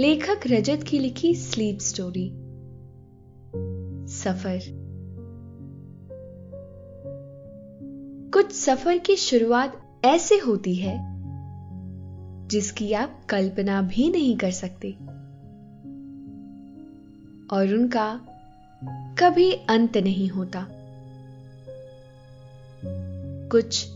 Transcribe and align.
लेखक 0.00 0.40
रजत 0.46 0.82
की 0.82 0.98
लिखी 0.98 1.34
स्लीप 1.34 1.78
स्टोरी। 1.78 2.32
सफ़र। 4.06 4.60
कुछ 8.32 8.52
सफ़र 8.52 8.98
की 8.98 9.16
शुरुआत 9.16 10.00
ऐसे 10.04 10.34
होती 10.38 10.74
है, 10.74 10.98
जिसकी 12.48 12.92
आप 12.92 13.26
कल्पना 13.28 13.82
भी 13.82 14.10
नहीं 14.10 14.36
कर 14.36 14.50
सकते। 14.50 14.92
और 17.52 17.74
उनका 17.74 18.20
कभी 19.18 19.52
अंत 19.52 19.96
नहीं 19.96 20.28
होता। 20.28 20.68
कुछ 23.48 23.88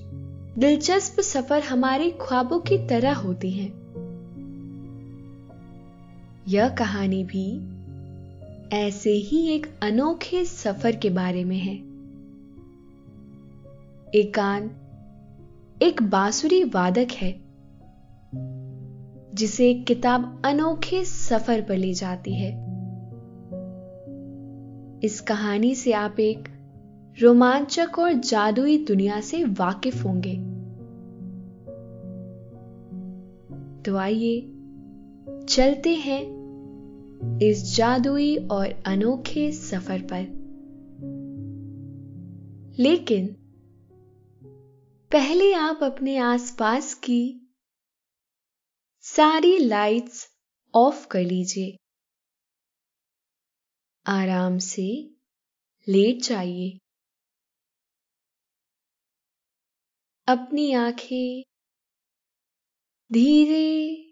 दिलचस्प 0.58 1.20
सफ़र 1.20 1.62
हमारे 1.62 2.10
ख्वाबों 2.10 2.58
की 2.58 2.86
तरह 2.86 3.14
होती 3.14 3.50
हैं। 3.50 3.81
यह 6.48 6.68
कहानी 6.68 7.24
भी 7.24 7.60
ऐसे 8.76 9.10
ही 9.10 9.48
एक 9.48 9.66
अनोखे 9.82 10.44
सफ़र 10.44 10.96
के 10.96 11.10
बारे 11.10 11.44
में 11.44 11.56
है। 11.56 11.74
एकांत 14.20 14.78
एक 15.82 16.02
बांसुरी 16.02 16.64
वादक 16.64 17.08
है, 17.12 17.40
जिसे 19.34 19.70
एक 19.70 19.86
किताब 19.86 20.42
अनोखे 20.44 21.04
सफ़र 21.04 21.60
पर 21.60 21.76
ले 21.76 21.94
जाती 21.94 22.34
है। 22.34 22.50
इस 25.04 25.20
कहानी 25.20 25.74
से 25.74 25.92
आप 25.92 26.20
एक 26.20 26.48
रोमांचक 27.22 27.98
और 27.98 28.12
जादुई 28.12 28.84
दुनिया 28.84 29.20
से 29.20 29.44
वाकिफ 29.44 30.04
होंगे। 30.04 30.36
तो 33.82 33.96
आइए 33.96 34.51
चलते 35.48 35.94
हैं 35.94 36.42
इस 37.42 37.76
जादुई 37.76 38.36
और 38.36 38.82
अनोखे 38.86 39.52
सफ़र 39.52 40.02
पर। 40.02 40.42
लेकिन 42.78 43.36
पहले 45.12 45.52
आप 45.52 45.82
अपने 45.82 46.16
आसपास 46.16 46.94
की 46.94 47.54
सारी 49.00 49.58
लाइट्स 49.58 50.28
ऑफ़ 50.74 51.08
कर 51.08 51.20
लीजिए। 51.20 51.76
आराम 54.06 54.58
से 54.58 55.14
लेट 55.88 56.22
जाइए। 56.22 56.78
अपनी 60.28 60.72
आँखें 60.72 61.42
धीरे 63.12 64.11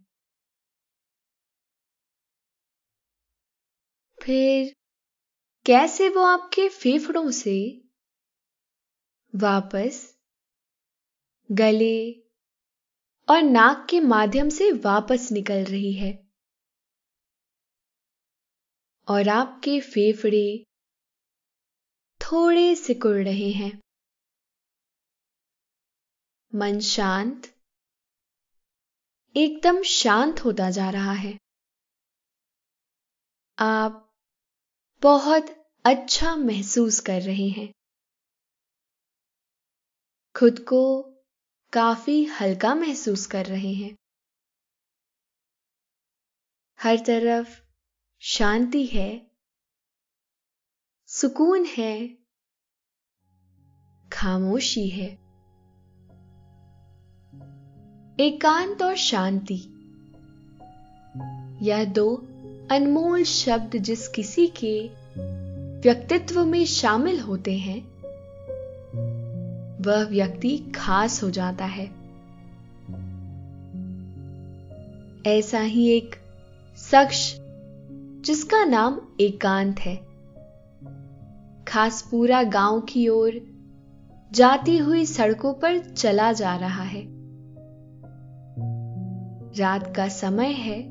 फिर 4.21 4.75
कैसे 5.65 6.09
वो 6.09 6.21
आपके 6.21 6.69
फेफड़ों 6.69 7.31
से 7.31 7.81
वापस 9.35 10.17
गले 11.51 12.11
और 13.29 13.41
नाक 13.41 13.87
के 13.89 13.99
माध्यम 13.99 14.49
से 14.49 14.71
वापस 14.71 15.29
निकल 15.31 15.63
रही 15.63 15.93
है? 15.93 16.11
और 19.07 19.29
आपके 19.29 19.79
फेफड़े 19.81 20.63
थोड़े 22.21 22.75
सिकुड़ 22.75 23.23
रहे 23.23 23.51
हैं। 23.51 23.81
मन 26.55 26.79
शांत, 26.79 27.47
एकदम 29.37 29.83
शांत 29.83 30.39
होता 30.39 30.69
जा 30.69 30.89
रहा 30.89 31.11
है। 31.11 31.37
आप 33.59 34.10
बहुत 35.03 35.45
अच्छा 35.85 36.35
महसूस 36.35 36.99
कर 36.99 37.21
रहे 37.21 37.47
हैं। 37.47 37.73
खुद 40.35 40.59
को 40.59 41.01
काफ़ी 41.73 42.25
हल्का 42.25 42.75
महसूस 42.75 43.25
कर 43.25 43.45
रहे 43.45 43.73
हैं। 43.73 43.97
हर 46.81 46.97
तरफ़ 46.97 47.61
शांति 48.19 48.85
है, 48.85 49.31
सुकून 51.07 51.65
है, 51.65 52.07
खामोशी 54.13 54.89
है। 54.89 55.09
एकांत 58.19 58.81
और 58.81 58.95
शांति, 58.95 59.57
यह 61.67 61.85
दो 61.85 62.27
अनमोल 62.71 63.23
शब्द 63.23 63.77
जिस 63.77 64.07
किसी 64.07 64.47
के 64.47 64.89
व्यक्तित्व 65.79 66.45
में 66.45 66.65
शामिल 66.65 67.19
होते 67.19 67.57
हैं, 67.57 67.81
वह 69.81 70.03
व्यक्ति 70.03 70.57
खास 70.75 71.23
हो 71.23 71.29
जाता 71.29 71.65
है। 71.65 71.85
ऐसा 75.37 75.59
ही 75.59 75.89
एक 75.89 76.15
शख्स 76.77 77.37
जिसका 78.25 78.65
नाम 78.65 79.01
एकांत 79.21 79.79
है। 79.79 79.95
खास 81.67 82.07
पूरा 82.11 82.43
गाँव 82.43 82.81
की 82.81 83.07
ओर 83.07 83.41
जाती 84.31 84.77
हुई 84.77 85.05
सड़कों 85.05 85.53
पर 85.53 85.79
चला 85.79 86.33
जा 86.33 86.55
रहा 86.55 86.83
है। 86.83 87.03
रात 89.59 89.95
का 89.95 90.07
समय 90.07 90.51
है 90.51 90.90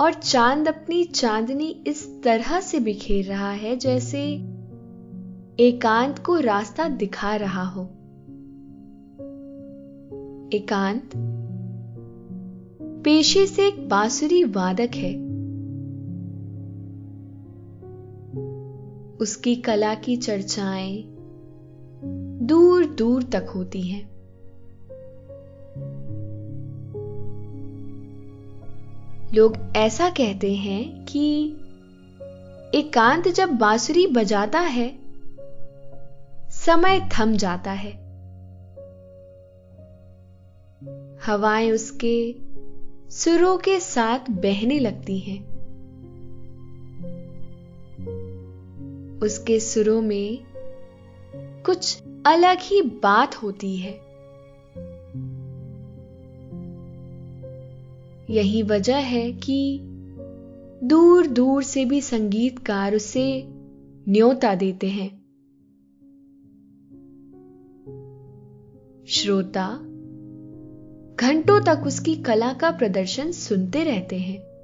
और 0.00 0.14
चाँद 0.14 0.68
अपनी 0.68 1.04
चांदनी 1.04 1.84
इस 1.86 2.22
तरह 2.22 2.60
से 2.60 2.80
बिखेर 2.80 3.24
रहा 3.24 3.50
है 3.50 3.76
जैसे 3.76 4.22
एकांत 5.60 6.18
को 6.18 6.38
रास्ता 6.38 6.88
दिखा 6.88 7.36
रहा 7.36 7.62
हो। 7.62 7.82
एकांत 10.52 11.10
पेशे 13.04 13.46
से 13.46 13.68
एक 13.68 13.88
बांसुरी 13.88 14.44
वादक 14.44 14.90
है। 14.94 15.34
उसकी 19.16 19.56
कला 19.56 19.94
की 19.94 20.16
चर्चाएँ 20.16 21.04
दूर 22.42 22.86
दूर 22.86 23.22
तक 23.22 23.46
होती 23.54 23.82
हैं। 23.82 24.13
लोग 29.34 29.56
ऐसा 29.76 30.10
कहते 30.10 30.54
हैं 30.54 31.04
कि 31.04 31.46
एकांत 32.74 33.28
जब 33.28 33.48
बांसुरी 33.48 34.06
बजाता 34.06 34.60
है, 34.60 34.98
समय 36.50 37.08
थम 37.18 37.32
जाता 37.32 37.70
है। 37.70 37.92
हवाएँ 41.26 41.70
उसके 41.70 42.34
सुरों 43.10 43.58
के 43.58 43.80
साथ 43.80 44.18
बहने 44.30 44.78
लगती 44.78 45.18
हैं। 45.18 45.54
उसके 49.18 49.60
सुरों 49.60 50.02
में 50.02 50.44
कुछ 51.66 52.02
अलग 52.26 52.58
ही 52.60 52.82
बात 52.82 53.34
होती 53.34 53.76
है। 53.76 54.03
यही 58.30 58.62
वजह 58.62 58.96
है 58.96 59.32
कि 59.32 59.80
दूर 60.84 61.26
दूर 61.26 61.62
से 61.62 61.84
भी 61.84 62.00
संगीतकार 62.00 62.94
उसे 62.94 63.44
न्योता 64.08 64.54
देते 64.54 64.86
हैं। 64.86 65.24
श्रोता, 69.08 69.78
घंटों 71.20 71.60
तक 71.60 71.82
उसकी 71.86 72.16
कला 72.16 72.52
का 72.52 72.70
प्रदर्शन 72.70 73.32
सुनते 73.32 73.84
रहते 73.84 74.18
हैं। 74.18 74.54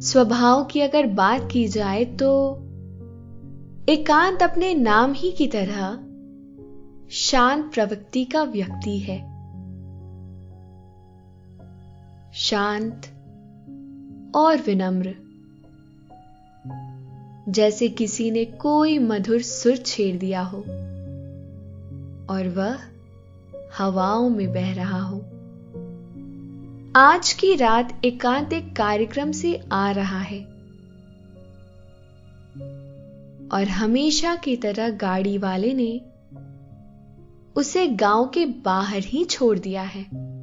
स्वभाव 0.00 0.64
की 0.64 0.80
अगर 0.80 1.06
बात 1.06 1.48
की 1.52 1.68
जाए 1.68 2.04
तो 2.04 2.62
एकांत 3.88 4.42
अपने 4.42 4.74
नाम 4.74 5.12
ही 5.12 5.32
की 5.32 5.46
तरह 5.46 5.98
शांत 7.10 7.74
प्रवृत्ति 7.74 8.24
का 8.24 8.42
व्यक्ति 8.42 8.98
है। 8.98 9.35
शांत 12.38 13.06
और 14.34 14.56
विनम्र। 14.56 15.14
जैसे 17.48 17.88
किसी 17.88 18.30
ने 18.30 18.44
कोई 18.44 18.98
मधुर 18.98 19.42
सुर 19.42 19.76
छेड़ 19.76 20.16
दिया 20.16 20.42
हो 20.42 20.58
और 22.34 22.48
वह 22.56 22.78
हवाओं 23.78 24.30
में 24.30 24.52
बह 24.52 24.74
रहा 24.74 25.00
हो। 25.00 25.18
आज 26.96 27.32
की 27.32 27.56
रात 27.56 28.00
एकांत 28.04 28.52
एक 28.52 28.76
कार्यक्रम 28.76 29.32
से 29.32 29.64
आ 29.72 29.90
रहा 29.90 30.20
है 30.20 30.44
और 33.48 33.68
हमेशा 33.68 34.36
की 34.36 34.56
तरह 34.56 34.90
गाड़ी 34.90 35.38
वाले 35.38 35.74
ने 35.74 36.00
उसे 37.56 37.86
गाँव 37.86 38.26
के 38.26 38.46
बाहर 38.46 39.00
ही 39.00 39.24
छोड़ 39.24 39.58
दिया 39.58 39.82
है। 39.82 40.35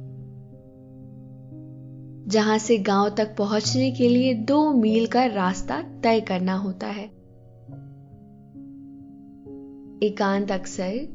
जहाँ 2.28 2.58
से 2.58 2.78
गाँव 2.78 3.08
तक 3.10 3.36
पहुँचने 3.38 3.90
के 3.90 4.08
लिए 4.08 4.34
दो 4.34 4.72
मील 4.72 5.06
का 5.06 5.26
रास्ता 5.26 5.82
तय 5.82 6.20
करना 6.20 6.54
होता 6.54 6.86
है। 6.86 7.04
एकांत 10.02 10.52
अक्सर 10.52 11.08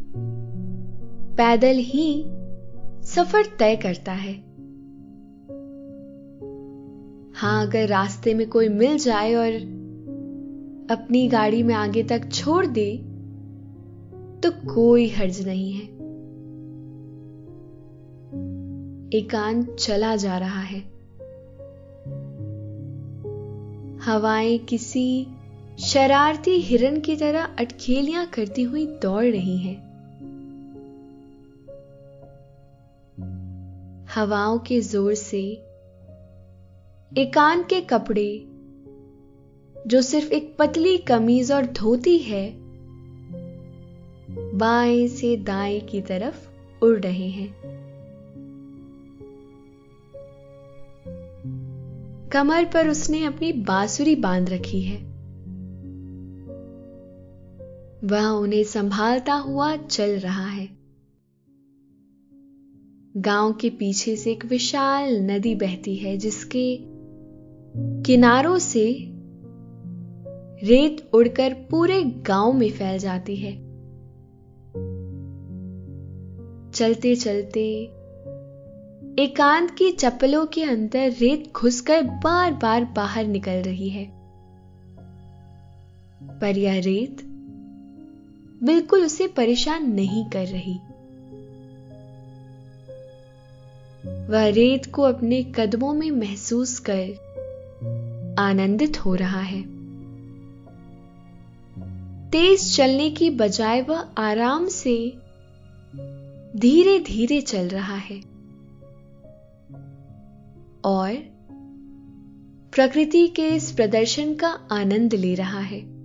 पैदल 1.38 1.78
ही 1.78 2.26
सफ़र 3.04 3.46
तय 3.60 3.76
करता 3.76 4.12
है। 4.12 4.34
हाँ, 7.34 7.68
अगर 7.68 7.88
रास्ते 7.88 8.34
में 8.34 8.50
कोई 8.50 8.70
मिल 8.70 8.98
जाए 8.98 9.34
और 9.34 9.52
अपनी 10.92 11.28
गाड़ी 11.28 11.64
में 11.64 11.76
आगे 11.76 12.04
तक 12.04 12.30
छोड़ 12.32 12.66
दे 12.66 12.98
तो 14.44 14.52
कोई 14.74 15.10
हर्ज 15.10 15.48
नहीं 15.48 15.72
है। 15.72 16.00
एकांत 19.20 19.76
चला 19.76 20.16
जा 20.16 20.38
रहा 20.38 20.62
है। 20.62 20.99
हवाएँ 24.10 24.58
किसी 24.58 25.28
शरारती 25.80 26.52
हिरन 26.52 27.00
की 27.00 27.16
तरह 27.16 27.44
अटखेलियाँ 27.44 28.26
करती 28.26 28.64
हुई 28.64 28.86
दौड़ 28.86 29.26
रही 29.26 29.58
हैं। 29.58 29.76
हवाओं 34.16 34.60
के 34.60 34.82
ज़ोर 34.82 35.14
से, 35.14 35.42
एकांत 37.18 37.68
के 37.70 37.82
कपड़े, 37.82 38.46
जो 39.88 40.02
सिर्फ़ 40.02 40.34
एक 40.34 40.56
पतली 40.60 40.98
कमीज 40.98 41.52
और 41.52 41.66
धोती 41.66 42.18
है, 42.18 42.54
बाएँ 44.58 45.08
से 45.08 45.38
दाएँ 45.38 45.80
की 45.82 46.02
तरफ़ 46.02 46.48
उड़ 46.86 47.00
रहे 47.00 47.28
हैं। 47.28 47.79
कमर 52.32 52.66
पर 52.66 52.90
उसने 52.90 53.26
अपनी 53.26 53.54
बांसुरी 53.54 54.16
बाँध 54.16 54.50
रखी 54.50 54.82
है। 54.82 54.98
वह 58.04 58.26
उन्हें 58.26 58.64
संभालता 58.64 59.34
हुआ 59.34 59.76
चल 59.76 60.20
रहा 60.20 60.46
है। 60.46 60.70
गाँव 63.18 63.54
के 63.54 63.70
पीछे 63.70 64.16
से 64.16 64.32
एक 64.32 64.46
विशाल 64.46 65.32
नदी 65.32 65.56
बहती 65.56 65.96
है, 65.96 66.18
जिसके 66.18 66.78
किनारों 68.04 68.58
से 68.58 69.06
रेत 70.64 71.12
उड़कर 71.14 71.54
पूरे 71.54 72.04
गाँव 72.04 72.54
में 72.54 72.70
फैल 72.70 73.00
जाती 73.00 73.36
है। 73.36 73.70
चलते 76.72 77.16
चलते 77.16 77.92
एकांत 79.20 79.72
की 79.72 79.92
चप्पलों 79.92 80.46
के 80.46 80.64
अंदर 80.64 81.12
रेत 81.12 81.52
घुसकर 81.56 82.04
बार 82.04 82.54
बार 82.54 82.86
बाहर 82.86 83.26
निकल 83.26 83.62
रही 83.62 83.90
है। 83.90 84.06
पर 86.40 86.58
यह 86.58 86.80
रेत 86.80 87.18
बिल्कुल 88.64 89.06
उसे 89.06 89.28
परेशान 89.28 89.92
नहीं 89.92 90.26
कर 90.26 90.46
रही। 90.46 90.74
वह 94.32 94.48
रेत 94.48 94.86
को 94.86 95.02
अपने 95.02 95.44
कदमों 95.44 95.94
में 95.94 96.12
महसूस 96.12 96.80
कर 96.90 97.04
आनंदित 98.40 99.06
हो 99.06 99.16
रहा 99.16 99.42
है। 99.42 99.62
तेज 102.30 102.78
चलने 102.78 103.10
की 103.10 103.30
बजाय 103.30 103.82
वह 103.82 104.00
आराम 104.18 104.68
से 104.68 105.14
धीरे 106.56 107.00
धीरे 107.00 107.42
चल 107.42 107.68
रहा 107.68 107.96
है। 107.96 108.29
और 110.86 111.16
प्रकृति 112.74 113.28
के 113.28 113.48
इस 113.48 113.72
प्रदर्शन 113.72 114.34
का 114.34 114.48
आनंद 114.48 115.14
ले 115.14 115.36
रहा 115.36 115.60
है। 115.60 116.00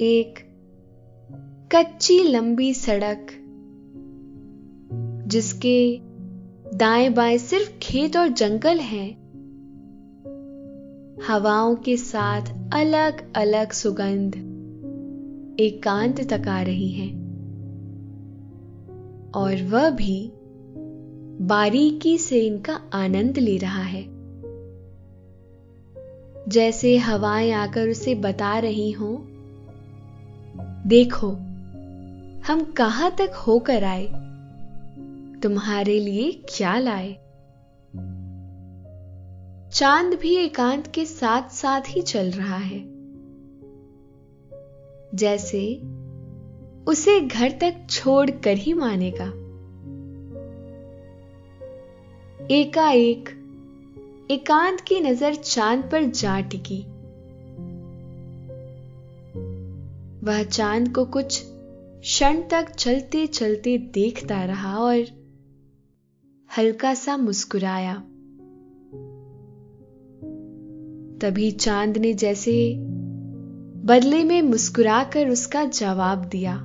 एक 0.00 0.34
कच्ची 1.72 2.22
लंबी 2.22 2.74
सड़क, 2.74 3.26
जिसके 5.26 6.00
दाएँ 6.76 7.08
बाएँ 7.08 7.38
सिर्फ़ 7.38 7.78
खेत 7.78 8.16
और 8.16 8.28
जंगल 8.28 8.78
हैं, 8.78 9.20
हवाओं 11.28 11.76
के 11.76 11.96
साथ 11.96 12.42
अलग 12.72 13.32
अलग 13.36 13.72
सुगंध 13.72 14.34
एकांत 15.60 16.32
तक 16.32 16.48
आ 16.48 16.62
रही 16.62 16.92
हैं। 16.92 17.20
और 19.34 19.62
वह 19.62 19.90
भी 19.90 20.32
बारीकी 21.40 22.18
से 22.18 22.46
इनका 22.46 22.80
आनंद 22.92 23.38
ले 23.38 23.56
रहा 23.56 23.82
है। 23.82 24.02
जैसे 26.48 26.96
हवाएँ 26.96 27.50
आकर 27.50 27.88
उसे 27.88 28.14
बता 28.14 28.58
रही 28.58 28.90
हों, 28.90 29.16
देखो, 30.88 31.30
हम 32.46 32.74
कहाँ 32.76 33.10
तक 33.10 33.32
होकर 33.34 33.84
आए? 33.84 34.06
तुम्हारे 35.40 36.00
लिए 36.00 36.42
क्या 36.48 36.78
लाए? 36.78 37.12
चाँद 39.72 40.14
भी 40.14 40.36
एकांत 40.36 40.86
के 40.86 41.04
साथ 41.04 41.48
साथ 41.48 41.80
ही 41.88 42.02
चल 42.02 42.30
रहा 42.30 42.56
है। 42.56 42.84
जैसे 45.14 45.82
उसे 46.84 47.20
घर 47.20 47.50
तक 47.50 47.86
छोड़कर 47.90 48.56
ही 48.56 48.72
मानेगा। 48.72 49.49
एकाएक, 52.50 53.28
एकांत 54.30 54.80
की 54.80 55.00
नज़र 55.00 55.34
चाँद 55.34 55.88
पर 55.92 56.04
जा 56.04 56.40
टिकी। 56.40 56.78
वह 60.26 60.42
चाँद 60.42 60.92
को 60.94 61.04
कुछ 61.04 61.42
क्षण 62.00 62.42
तक 62.50 62.70
चलते 62.70 63.26
चलते 63.26 63.78
देखता 63.78 64.44
रहा 64.44 64.78
और 64.78 65.04
हल्का 66.58 66.94
सा 66.94 67.16
मुस्कुराया। 67.16 67.94
तभी 71.18 71.50
चाँद 71.50 71.98
ने 71.98 72.14
जैसे 72.14 72.76
बदले 73.84 74.24
में 74.24 74.42
मुस्कुराकर 74.42 75.28
उसका 75.28 75.64
जवाब 75.64 76.24
दिया। 76.24 76.56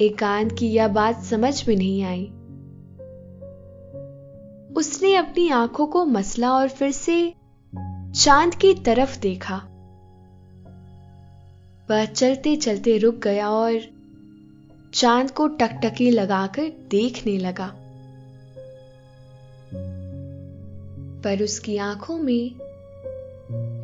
एकांत 0.00 0.58
की 0.58 0.66
यह 0.66 0.88
बात 0.88 1.22
समझ 1.22 1.68
में 1.68 1.76
नहीं 1.76 2.02
आई। 2.02 2.32
उसने 4.76 5.14
अपनी 5.14 5.48
आँखों 5.48 5.86
को 5.86 6.04
मसला 6.04 6.52
और 6.52 6.68
फिर 6.68 6.90
से 6.90 7.34
चाँद 8.14 8.54
की 8.54 8.74
तरफ़ 8.74 9.20
देखा। 9.20 9.56
वह 11.90 12.04
चलते 12.04 12.56
चलते 12.56 12.98
रुक 12.98 13.14
गया 13.14 13.50
और 13.50 13.80
चाँद 14.94 15.30
को 15.30 15.48
टकटकी 15.48 16.10
लगाकर 16.10 16.62
देखने 16.90 17.38
लगा। 17.38 17.66
पर 21.24 21.42
उसकी 21.42 21.76
आँखों 21.76 22.18
में 22.18 22.54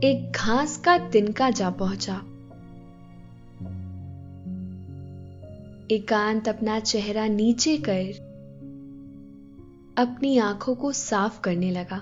एक 0.05 0.33
घास 0.37 0.77
का 0.77 0.99
तिनका 0.99 1.51
जा 1.51 1.71
पहुँचा। 1.71 2.23
एकांत 5.91 6.49
अपना 6.49 6.81
चेहरा 6.81 7.27
नीचे 7.27 7.77
कर 7.77 8.28
अपनी 9.99 10.39
आँखों 10.39 10.75
को 10.75 10.93
साफ़ 10.93 11.41
करने 11.41 11.71
लगा। 11.71 11.97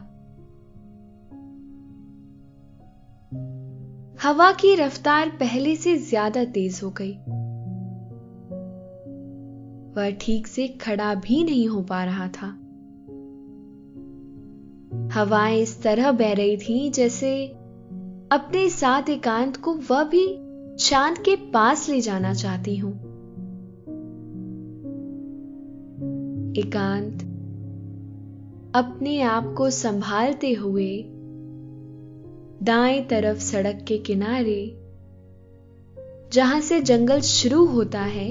हवा 4.23 4.53
की 4.53 4.75
रफ्तार 4.75 5.29
पहले 5.29 5.77
से 5.77 5.97
ज़्यादा 5.97 6.45
तेज 6.45 6.81
हो 6.85 6.91
गई। 6.91 7.13
वह 9.97 10.11
ठीक 10.11 10.47
से 10.47 10.69
खड़ा 10.69 11.15
भी 11.15 11.45
नहीं 11.45 11.69
हो 11.69 11.83
पा 11.83 12.05
रहा 12.05 12.29
था। 12.29 12.47
हवाएँ 15.13 15.61
इस 15.61 15.83
तरह 15.83 16.13
बह 16.13 16.33
रही 16.33 16.57
थी 16.57 16.91
जैसे 16.91 17.47
अपने 18.33 18.69
साथ 18.71 19.09
एकांत 19.09 19.57
को 19.57 19.75
वह 19.91 20.05
भी 20.05 20.27
चाँद 20.77 21.19
के 21.19 21.37
पास 21.37 21.89
ले 21.89 22.01
जाना 22.01 22.35
चाहती 22.35 22.77
हूँ। 22.77 22.93
एकांत 26.59 27.26
अपने 28.77 29.23
आप 29.23 29.55
को 29.57 29.71
संभालते 29.71 30.53
हुए 30.53 31.05
दाएँ 32.63 33.05
तरफ़ 33.05 33.39
सड़क 33.39 33.85
के 33.89 33.99
किनारे, 33.99 34.77
जहाँ 36.33 36.61
से 36.61 36.81
जंगल 36.81 37.21
शुरू 37.21 37.65
होता 37.65 38.01
है, 38.01 38.29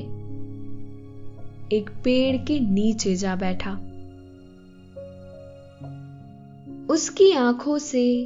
एक 1.73 1.89
पेड़ 2.03 2.37
के 2.37 2.59
नीचे 2.59 3.15
जा 3.15 3.35
बैठा। 3.35 3.71
उसकी 6.93 7.31
आँखों 7.31 7.77
से 7.77 8.25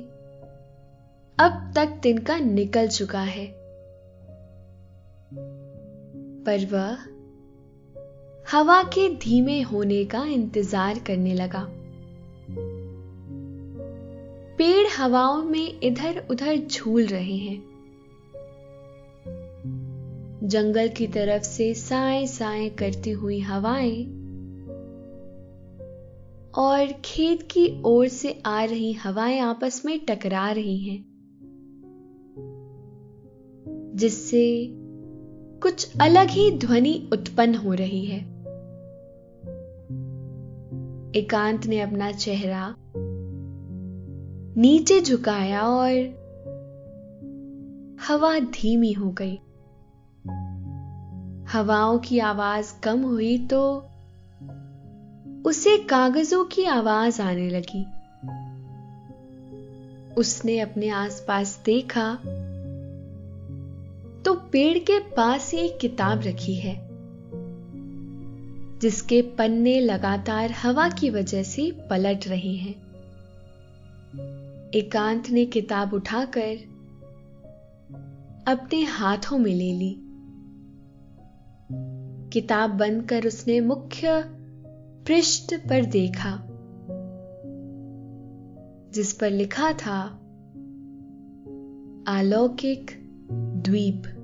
अब 1.40 1.72
तक 1.76 2.00
तिनका 2.04 2.38
निकल 2.38 2.88
चुका 2.88 3.22
है। 3.22 3.56
पर 6.44 6.66
वह 6.66 6.98
हवा 8.52 8.84
के 8.84 9.16
धीमे 9.16 9.62
होने 9.62 10.06
का 10.06 10.24
इंतज़ार 10.24 11.00
करने 11.00 11.34
लगा। 11.34 11.70
पेड़ 14.58 14.88
हवाओं 14.98 15.44
में 15.44 15.80
इधर 15.84 16.28
उधर 16.32 16.58
झूल 16.58 17.06
रहे 17.06 17.38
हैं। 17.38 17.70
जंगल 20.44 20.88
की 20.88 21.08
तरफ़ 21.08 21.44
से 21.44 21.74
साए 21.74 22.28
साए 22.28 22.70
करती 22.70 23.12
हुई 23.12 23.40
हवाएँ 23.40 24.06
और 26.56 27.02
खेत 27.06 27.42
की 27.42 27.82
ओर 27.86 28.08
से 28.08 28.42
आ 28.46 28.64
रही 28.64 28.94
हवाएँ 28.94 29.40
आपस 29.40 29.82
में 29.86 30.00
टकरा 30.06 30.52
रही 30.52 30.78
हैं, 30.78 31.10
जिससे 33.96 34.68
कुछ 35.64 36.00
अलग 36.02 36.28
ही 36.28 36.52
ध्वनि 36.52 37.10
उत्पन्न 37.14 37.56
हो 37.56 37.74
रही 37.74 38.06
है। 38.06 38.39
एकांत 41.16 41.66
ने 41.66 41.82
अपना 41.82 42.12
चेहरा 42.12 42.76
नीचे 44.58 45.02
झुकाया 45.02 45.62
और 45.62 45.92
हवा 48.08 48.40
धीमी 48.40 48.92
हो 48.92 49.12
गई। 49.12 49.36
हवाओं 51.52 52.00
की 52.00 52.20
आवाज़ 52.20 52.74
कम 52.84 53.02
हुई 53.02 53.38
तो 53.38 53.86
उसे 55.46 55.78
कागजों 55.78 56.46
की 56.46 56.64
आवाज़ 56.64 57.22
आने 57.22 57.50
लगी। 57.50 57.86
उसने 60.14 60.60
अपने 60.60 60.90
आसपास 60.90 61.62
देखा 61.66 62.16
तो 64.26 64.34
पेड़ 64.34 64.78
के 64.78 65.00
पास 65.00 65.54
एक 65.54 65.78
किताब 65.78 66.22
रखी 66.22 66.56
है। 66.56 66.89
जिसके 68.82 69.22
पन्ने 69.22 69.80
लगातार 69.80 70.52
हवा 70.52 70.90
की 70.90 71.10
वजह 71.10 71.44
से 71.44 71.72
पलट 71.90 72.28
रहे 72.28 72.56
हैं। 72.56 72.76
एकांत 74.76 75.30
ने 75.30 75.46
किताब 75.46 75.94
उठाकर 75.94 76.58
अपने 78.48 78.84
हाथों 78.84 79.38
में 79.38 79.54
ले 79.56 79.74
ली। 79.74 79.96
किताब 82.34 82.70
बंद 82.70 83.04
कर 83.04 83.28
उसने 83.28 83.60
मुख्य 83.62 84.24
पृष्ठ 85.08 85.56
पर 85.70 85.86
देखा, 85.86 86.46
जिस 88.94 89.14
पर 89.14 89.32
लिखा 89.32 89.72
था 89.74 90.00
अलौकिक 92.08 92.92
द्वीप। 93.66 94.19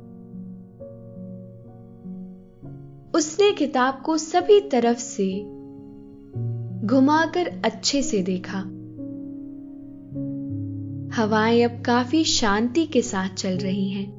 उसने 3.16 3.52
किताब 3.52 4.02
को 4.06 4.18
सभी 4.18 4.62
तरफ़ 4.62 4.98
से 4.98 5.42
घुमाकर 6.88 7.62
अच्छे 7.66 8.02
से 8.02 8.22
देखा। 8.22 8.60
हवाएँ 11.16 11.64
अब 11.64 11.82
काफ़ी 11.82 12.24
शांति 12.24 12.86
के 12.86 13.02
साथ 13.02 13.30
चल 13.30 13.58
रही 13.58 13.90
हैं। 13.90 14.14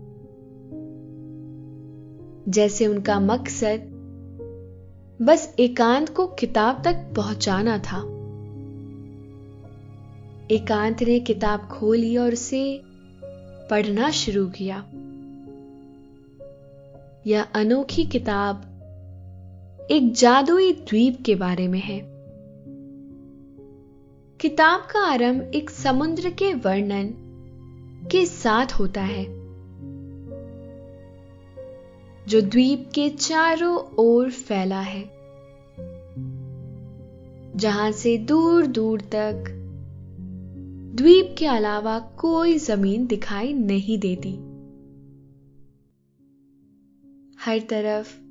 जैसे 2.48 2.86
उनका 2.86 3.20
मकसद 3.20 3.82
बस 5.22 5.56
एकांत 5.58 6.08
को 6.08 6.26
किताब 6.26 6.82
तक 6.84 7.12
पहुंचाना 7.16 7.78
था। 7.78 7.98
एकांत 10.50 11.02
ने 11.02 11.20
किताब 11.20 11.60
खोली 11.60 12.16
और 12.16 12.32
उसे 12.32 12.82
पढ़ना 13.70 14.10
शुरू 14.10 14.46
किया। 14.46 14.78
यह 17.26 17.42
अनोखी 17.42 18.04
किताब 18.04 18.72
एक 19.90 20.12
जादुई 20.12 20.72
द्वीप 20.72 21.18
के 21.26 21.34
बारे 21.34 21.68
में 21.68 21.78
है। 21.80 21.98
किताब 24.40 24.80
का 24.80 25.00
आरंभ 25.00 25.52
एक 25.54 25.70
समुद्र 25.70 26.30
के 26.30 26.54
वर्णन 26.54 27.12
के 28.12 28.26
साथ 28.26 28.72
होता 28.72 29.02
है, 29.02 29.24
जो 32.28 32.40
द्वीप 32.40 32.90
के 32.94 33.08
चारों 33.10 33.78
ओर 33.98 34.30
फैला 34.30 34.80
है, 34.80 35.04
जहाँ 37.56 37.90
से 37.92 38.18
दूर 38.18 38.66
दूर 38.66 39.00
तक 39.00 39.44
द्वीप 40.96 41.34
के 41.38 41.46
अलावा 41.46 41.98
कोई 41.98 42.58
ज़मीन 42.58 43.06
दिखाई 43.06 43.52
नहीं 43.52 43.98
देती। 43.98 44.36
हर 47.40 47.58
तरफ़ 47.60 48.25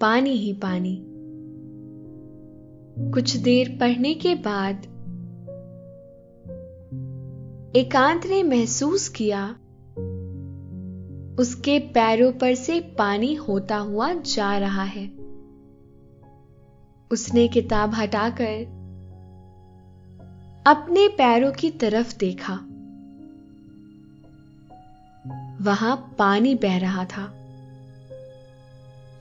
पानी 0.00 0.30
ही 0.30 0.52
पानी। 0.52 1.02
कुछ 3.10 3.36
देर 3.36 3.76
पढ़ने 3.80 4.14
के 4.14 4.34
बाद 4.34 4.76
एकांत 7.76 8.26
ने 8.26 8.42
महसूस 8.42 9.08
किया, 9.08 9.50
उसके 11.38 11.78
पैरों 11.78 12.32
पर 12.32 12.54
से 12.54 12.80
पानी 12.80 13.34
होता 13.34 13.76
हुआ 13.76 14.12
जा 14.12 14.58
रहा 14.58 14.82
है। 14.82 15.06
उसने 17.10 17.48
किताब 17.48 17.94
हटाकर 17.94 18.76
अपने 20.66 21.08
पैरों 21.08 21.52
की 21.52 21.70
तरफ़ 21.70 22.18
देखा। 22.18 22.54
वहाँ 25.60 26.14
पानी 26.18 26.54
बह 26.54 26.78
रहा 26.78 27.04
था। 27.04 27.45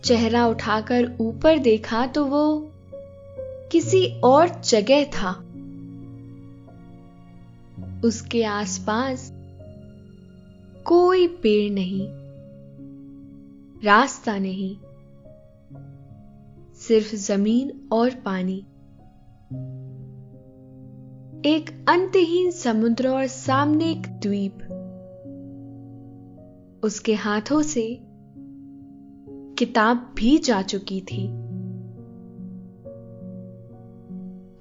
चेहरा 0.05 0.47
उठाकर 0.47 1.17
ऊपर 1.21 1.57
देखा 1.57 2.05
तो 2.05 2.25
वो 2.25 2.71
किसी 3.71 4.21
और 4.21 4.61
जगह 4.61 5.03
था। 5.03 5.31
उसके 8.07 8.43
आसपास 8.43 9.31
कोई 10.85 11.27
पेड़ 11.27 11.71
नहीं, 11.73 12.07
रास्ता 13.83 14.37
नहीं, 14.37 14.77
सिर्फ़ 16.75 17.15
ज़मीन 17.15 17.89
और 17.91 18.09
पानी। 18.09 18.57
एक 21.45 21.85
अंतहीन 21.89 22.51
समुद्र 22.51 23.07
और 23.07 23.27
सामने 23.27 23.91
एक 23.91 24.07
द्वीप। 24.07 24.57
उसके 26.83 27.13
हाथों 27.13 27.61
से 27.61 28.01
किताब 29.57 30.13
भी 30.15 30.37
जा 30.37 30.61
चुकी 30.61 31.01
थी। 31.01 31.27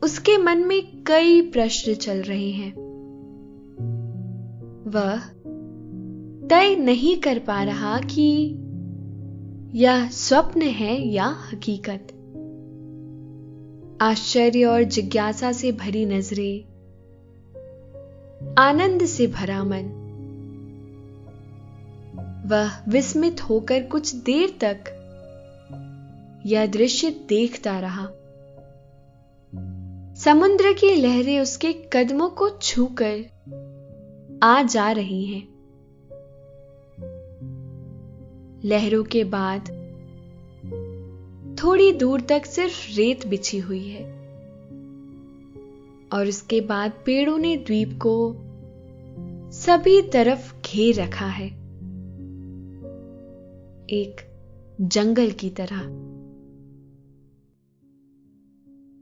उसके 0.03 0.39
मन 0.39 0.59
में 0.59 1.03
कई 1.03 1.41
प्रश्न 1.43 1.95
चल 1.95 2.23
रहे 2.23 2.51
हैं। 2.51 2.73
वह 4.89 5.19
तय 6.49 6.77
नहीं 6.77 7.17
कर 7.17 7.39
पा 7.39 7.63
रहा 7.63 7.99
कि 7.99 8.59
यह 9.75 10.09
स्वप्न 10.09 10.63
है 10.63 11.09
या 11.09 11.37
हकीकत। 11.53 12.09
आश्चर्य 14.03 14.65
और 14.65 14.83
जिज्ञासा 14.83 15.53
से 15.53 15.73
भरी 15.73 16.07
नज़रें, 16.07 16.65
आनंद 18.59 19.05
से 19.05 19.27
भरा 19.27 19.65
मन। 19.65 20.04
वह 22.47 22.71
विस्मित 22.89 23.41
होकर 23.41 23.83
कुछ 23.83 24.15
देर 24.15 24.59
तक 24.65 25.01
यह 26.47 26.67
दृश्य 26.67 27.11
देखता 27.11 27.81
रहा। 27.81 28.07
समुद्र 30.15 30.73
की 30.73 30.95
लहरें 30.95 31.41
उसके 31.41 31.73
कदमों 31.73 32.29
को 32.29 32.51
छूकर 32.51 33.25
आ 34.43 34.63
जा 34.63 34.91
रही 34.91 35.25
हैं। 35.25 35.55
लहरों 38.65 39.05
के 39.05 39.25
बाद 39.25 39.69
थोड़ी 41.63 41.93
दूर 41.93 42.21
तक 42.21 42.47
सिर्फ़ 42.47 42.97
रेत 42.97 43.27
बिछी 43.27 43.59
हुई 43.59 43.89
है 43.89 44.05
और 46.13 46.27
उसके 46.29 46.61
बाद 46.61 46.93
पेड़ों 47.07 47.39
ने 47.39 47.57
द्वीप 47.57 47.99
को 48.03 48.37
सभी 49.51 50.03
तरफ़ 50.03 50.55
घेर 50.63 51.03
रखा 51.03 51.27
है। 51.27 51.64
एक 53.91 54.17
जंगल 54.81 55.31
की 55.31 55.51
तरह। 55.51 55.81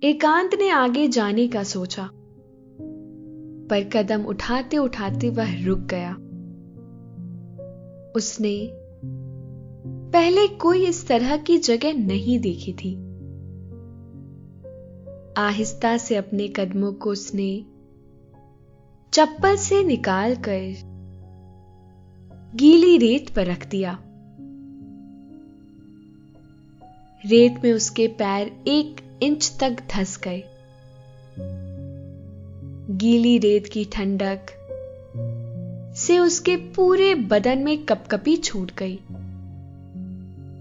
एकांत 0.09 0.55
ने 0.55 0.71
आगे 0.71 1.09
जाने 1.09 1.49
का 1.49 1.63
सोचा, 1.63 2.11
पर 3.71 3.89
कदम 3.89 4.25
उठाते 4.25 4.79
उठाते 4.79 5.31
वह 5.31 5.65
रुक 5.65 5.79
गया। 5.79 6.13
उसने 8.17 8.71
पहले 10.13 10.49
कोई 10.49 10.87
इस 10.87 11.09
तरह 11.09 11.37
की 11.37 11.59
जगह 11.59 11.93
नहीं 11.93 12.39
देखी 12.39 12.73
थी। 12.73 12.95
आहिस्ता 15.37 15.97
से 15.97 16.17
अपने 16.17 16.49
कदमों 16.49 16.93
को 16.93 17.11
उसने 17.11 17.67
चप्पल 19.13 19.57
से 19.57 19.85
निकालकर 19.85 20.75
गीली 22.55 22.99
रेत 22.99 23.31
पर 23.31 23.47
रख 23.47 23.71
दिया। 23.71 24.09
रेत 27.27 27.61
में 27.65 27.73
उसके 27.73 28.09
पैर 28.09 28.65
एक 28.69 28.97
इंच 29.23 29.57
तक 29.61 29.71
धस 29.71 30.19
गए। 30.19 30.45
गीली 32.91 33.39
रेत 33.39 33.67
की 33.67 33.85
ठंडक 33.85 34.47
से 35.97 36.19
उसके 36.19 36.57
पूरे 36.57 37.15
बदन 37.15 37.59
में 37.59 37.85
कपकपी 37.85 38.37
छूट 38.37 38.73
गई। 38.77 38.97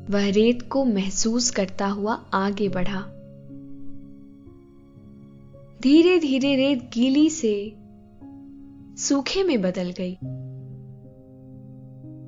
वह 0.09 0.31
रेत 0.31 0.61
को 0.61 0.85
महसूस 0.85 1.49
करता 1.51 1.87
हुआ 1.87 2.13
आगे 2.33 2.69
बढ़ा। 2.69 3.01
धीरे 5.81 6.19
धीरे 6.19 6.55
रेत 6.55 6.89
गीली 6.93 7.29
से 7.29 7.73
सूखे 8.97 9.43
में 9.43 9.61
बदल 9.61 9.93
गई। 9.97 10.17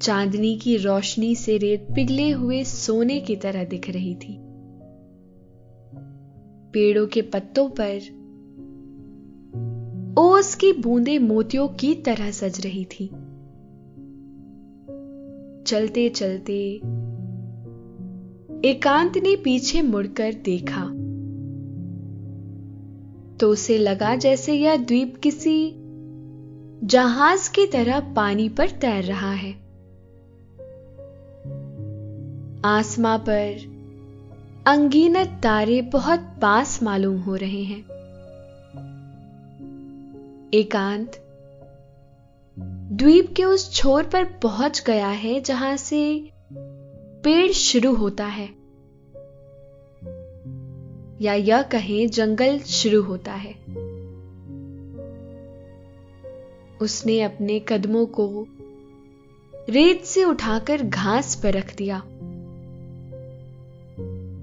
चांदनी 0.04 0.58
की 0.58 0.78
रोशनी 0.78 1.36
से 1.36 1.58
रेत 1.58 1.88
पिघले 1.96 2.30
हुए 2.30 2.64
सोने 2.64 3.20
की 3.20 3.36
तरह 3.36 3.64
दिख 3.64 3.90
रही 3.90 4.16
थी। 4.16 4.40
पेड़ों 6.72 7.08
के 7.08 7.22
पत्तों 7.22 7.70
पर 7.70 7.96
ओस 10.22 10.56
की 10.56 10.74
बूंदें 10.74 11.20
मोतियों 11.20 11.68
की 11.68 11.96
तरह 11.96 12.32
सज 12.32 12.62
रही 12.62 12.86
थी। 12.86 13.08
चलते 15.64 16.10
चलते 16.10 16.74
एकांत 18.70 19.18
ने 19.18 19.36
पीछे 19.36 19.82
मुड़कर 19.82 20.34
देखा। 20.34 20.86
तो 23.38 23.50
उसे 23.50 23.78
लगा 23.78 24.16
जैसे 24.16 24.54
यह 24.54 24.76
द्वीप 24.76 25.16
किसी 25.18 25.74
जहाज़ 26.88 27.52
की 27.52 27.68
तरह 27.68 28.00
पानी 28.00 28.50
पर 28.50 28.70
तैर 28.70 29.04
रहा 29.04 29.32
है। 29.32 29.63
आसमां 32.66 33.18
पर 33.20 33.72
अंगीनत 34.68 35.40
तारे 35.44 35.82
बहुत 35.82 36.20
पास 36.42 36.84
मालूम 36.84 37.18
हो 37.20 37.36
रहे 37.36 37.64
हैं। 37.64 37.80
एकांत 40.54 41.12
द्वीप 42.92 43.34
के 43.38 43.44
उस 43.44 43.74
छोर 43.74 44.04
पर 44.04 44.24
पहुँच 44.24 44.84
गया 44.88 45.08
है 45.08 45.40
जहाँ 45.42 45.76
से 45.78 46.30
पेड़ 47.24 47.52
शुरू 47.52 47.94
होता 47.96 48.26
है, 48.26 48.46
या 51.22 51.34
यह 51.34 51.62
कहें 51.62 52.08
जंगल 52.10 52.60
शुरू 52.60 53.02
होता 53.02 53.34
है। 53.34 53.54
उसने 56.82 57.22
अपने 57.22 57.60
कदमों 57.60 58.06
को 58.06 58.48
रेत 59.70 60.04
से 60.06 60.24
उठाकर 60.24 60.82
घास 60.82 61.36
पर 61.36 61.54
रख 61.54 61.76
दिया। 61.76 62.02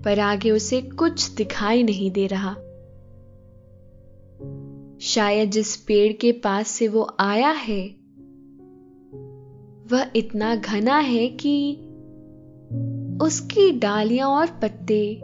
पर 0.05 0.21
आगे 0.21 0.51
उसे 0.51 0.81
कुछ 0.83 1.31
दिखाई 1.31 1.83
नहीं 1.83 2.11
दे 2.11 2.27
रहा। 2.27 2.55
शायद 5.01 5.51
जिस 5.51 5.77
पेड़ 5.77 6.13
के 6.13 6.33
पास 6.33 6.69
से 6.69 6.89
वो 6.89 7.17
आया 7.21 7.51
है, 7.51 7.89
वह 9.93 10.11
इतना 10.17 10.55
घना 10.57 10.99
है 10.99 11.29
कि 11.29 11.73
उसकी 13.23 13.73
डालियाँ 13.73 14.29
और 14.29 14.47
पत्ते 14.47 15.21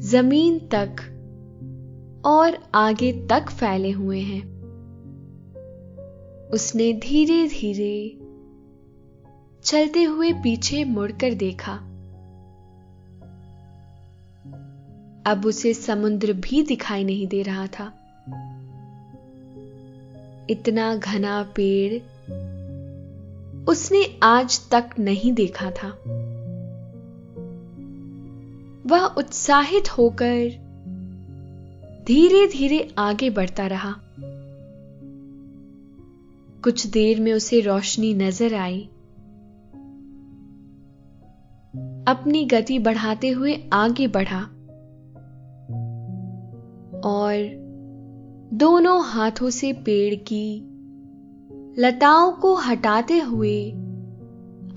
ज़मीन 0.00 0.58
तक 0.58 0.96
और 2.24 2.70
आगे 2.74 3.12
तक 3.12 3.50
फैले 3.50 3.90
हुए 3.90 4.20
हैं। 4.20 4.58
उसने 6.50 6.92
धीरे 6.92 7.48
धीरे 7.48 8.18
चलते 9.62 10.02
हुए 10.02 10.32
पीछे 10.32 10.84
मुड़कर 10.84 11.34
देखा। 11.34 11.87
अब 15.28 15.46
उसे 15.46 15.74
समुद्र 15.74 16.32
भी 16.32 16.62
दिखाई 16.62 17.04
नहीं 17.04 17.26
दे 17.26 17.42
रहा 17.42 17.66
था। 17.66 17.92
इतना 20.50 20.96
घना 20.96 21.42
पेड़ 21.56 21.94
उसने 23.68 24.18
आज 24.22 24.70
तक 24.70 24.90
नहीं 24.98 25.32
देखा 25.32 25.70
था। 25.70 25.88
वह 28.86 29.04
उत्साहित 29.04 29.88
होकर 29.98 30.68
धीरे 32.06 32.46
धीरे 32.46 32.94
आगे 32.98 33.30
बढ़ता 33.30 33.66
रहा। 33.66 33.94
कुछ 36.64 36.86
देर 36.86 37.20
में 37.20 37.32
उसे 37.32 37.60
रोशनी 37.60 38.14
नज़र 38.14 38.54
आई। 38.54 38.88
अपनी 42.08 42.44
गति 42.44 42.78
बढ़ाते 42.78 43.28
हुए 43.28 43.70
आगे 43.72 44.06
बढ़ा। 44.06 44.57
और 47.04 47.58
दोनों 48.54 49.04
हाथों 49.04 49.50
से 49.50 49.72
पेड़ 49.72 50.14
की 50.14 50.60
लताओं 51.78 52.32
को 52.32 52.54
हटाते 52.54 53.18
हुए 53.18 53.70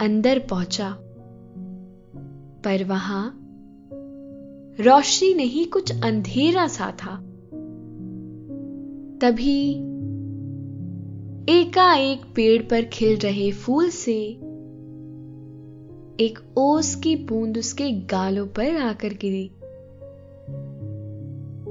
अंदर 0.02 0.40
पहुँचा। 0.40 0.98
पर 2.66 2.84
वहाँ 2.84 3.38
रोशनी 4.80 5.34
नहीं, 5.34 5.66
कुछ 5.66 6.04
अंधेरा 6.04 6.68
सा 6.68 6.92
था। 6.92 7.16
तभी 9.22 9.72
एकाएक 11.50 12.22
पेड़ 12.36 12.64
पर 12.64 12.82
खिल 12.86 13.18
रहे 13.18 13.52
फूल 13.52 13.90
से 13.90 14.22
एक 16.20 16.54
ओस 16.58 16.96
की 16.96 17.16
बूंद 17.16 17.58
उसके 17.58 17.92
गालों 17.92 18.48
पर 18.48 18.78
आकर 18.78 19.08
गिरी। 19.08 19.52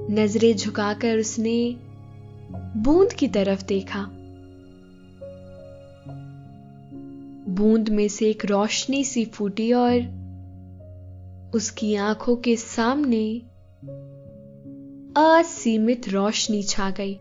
नज़रें 0.08 0.56
झुकाकर 0.56 1.18
उसने 1.18 1.76
बूंद 2.76 3.12
की 3.12 3.28
तरफ़ 3.28 3.64
देखा। 3.64 4.10
बूंद 7.48 7.88
में 7.88 8.08
से 8.08 8.30
एक 8.30 8.44
रोशनी 8.44 9.04
सी 9.04 9.24
फूटी 9.24 9.72
और 9.72 10.20
उसकी 11.54 11.94
आँखों 11.94 12.36
के 12.36 12.56
सामने 12.56 13.42
असीमित 15.16 16.08
रोशनी 16.08 16.62
छा 16.62 16.90
गई। 16.90 17.14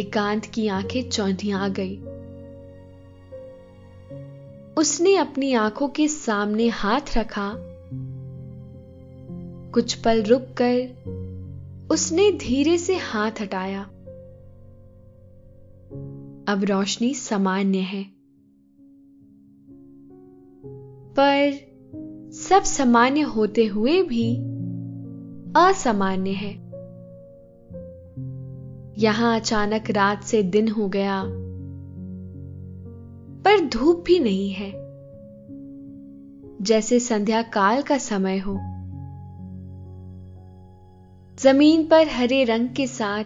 एकांत 0.00 0.46
की 0.46 0.68
आँखें 0.68 1.10
चौंधिया 1.10 1.68
गई। 1.68 1.96
उसने 4.74 5.16
अपनी 5.16 5.54
आँखों 5.54 5.88
के 5.88 6.08
सामने 6.08 6.68
हाथ 6.68 7.00
रखा 7.16 7.56
कुछ 9.76 9.94
पल 9.94 10.22
रुक 10.22 10.42
कर 10.42 10.76
उसने 11.90 12.32
धीरे 12.32 12.78
से 12.78 12.96
हाथ 12.96 13.30
हटाया। 13.40 13.82
अब 16.48 16.60
रोशनी 16.64 17.14
सामान्य 17.14 17.78
है। 17.78 18.04
पर 21.18 21.52
सब 22.32 22.62
सामान्य 22.62 23.20
होते 23.20 23.66
हुए 23.66 24.02
भी 24.02 24.36
असामान्य 25.56 26.30
है। 26.30 26.52
यहाँ 28.98 29.40
अचानक 29.40 29.90
रात 29.90 30.22
से 30.22 30.42
दिन 30.42 30.68
हो 30.68 30.88
गया, 30.88 31.24
पर 33.42 33.60
धूप 33.66 34.04
भी 34.06 34.18
नहीं 34.18 34.50
है। 34.50 34.72
जैसे 36.62 37.00
संध्या 37.00 37.42
काल 37.42 37.82
का 37.82 37.98
समय 37.98 38.38
हो 38.38 38.75
ज़मीन 41.40 41.86
पर 41.86 42.08
हरे 42.08 42.44
रंग 42.44 42.68
के 42.68 42.86
साथ। 42.86 43.24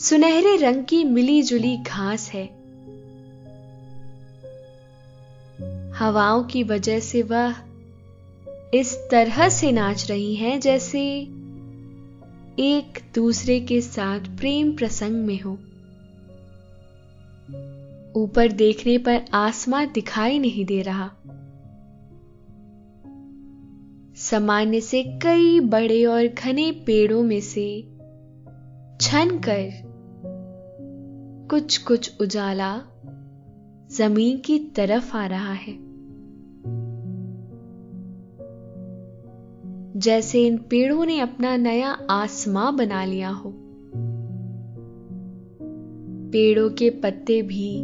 सुनहरे 0.00 0.56
रंग 0.56 0.84
की 0.84 1.04
मिली 1.04 1.42
जुली 1.42 1.76
घास 1.76 2.30
है। 2.30 2.44
हवाओं 5.90 6.44
की 6.44 6.62
वजह 6.62 7.00
से 7.00 7.22
वह 7.22 7.54
इस 8.74 9.08
तरह 9.10 9.48
से 9.48 9.72
नाच 9.72 10.10
रही 10.10 10.34
हैं 10.34 10.60
जैसे 10.60 11.20
एक 12.58 12.98
दूसरे 13.14 13.60
के 13.60 13.80
साथ 13.80 14.20
प्रेम 14.20 14.72
प्रसंग 14.72 15.12
में 15.12 15.40
हो। 15.40 15.52
ऊपर 18.20 18.52
देखने 18.52 18.98
पर 18.98 19.24
आसमां 19.34 19.86
दिखाई 19.92 20.38
नहीं 20.38 20.64
दे 20.64 20.82
रहा। 20.82 21.10
सामान्य 24.34 24.80
से 24.80 25.02
कई 25.02 25.60
बड़े 25.60 26.04
और 26.04 26.26
घने 26.26 26.72
पेड़ों 26.72 27.22
में 27.22 27.40
से 27.40 27.82
छन 29.00 29.38
कर 29.38 29.70
कुछ 31.50 31.78
कुछ 31.78 32.20
उजाला 32.20 32.82
ज़मीन 33.90 34.38
की 34.38 34.58
तरफ़ 34.58 35.16
आ 35.16 35.26
रहा 35.26 35.52
है। 35.52 35.72
जैसे 40.00 40.46
इन 40.46 40.58
पेड़ों 40.58 41.04
ने 41.04 41.20
अपना 41.20 41.56
नया 41.56 41.90
आसमां 41.90 42.76
बना 42.76 43.04
लिया 43.04 43.28
हो। 43.28 43.54
पेड़ों 46.30 46.70
के 46.70 46.90
पत्ते 46.90 47.42
भी 47.42 47.78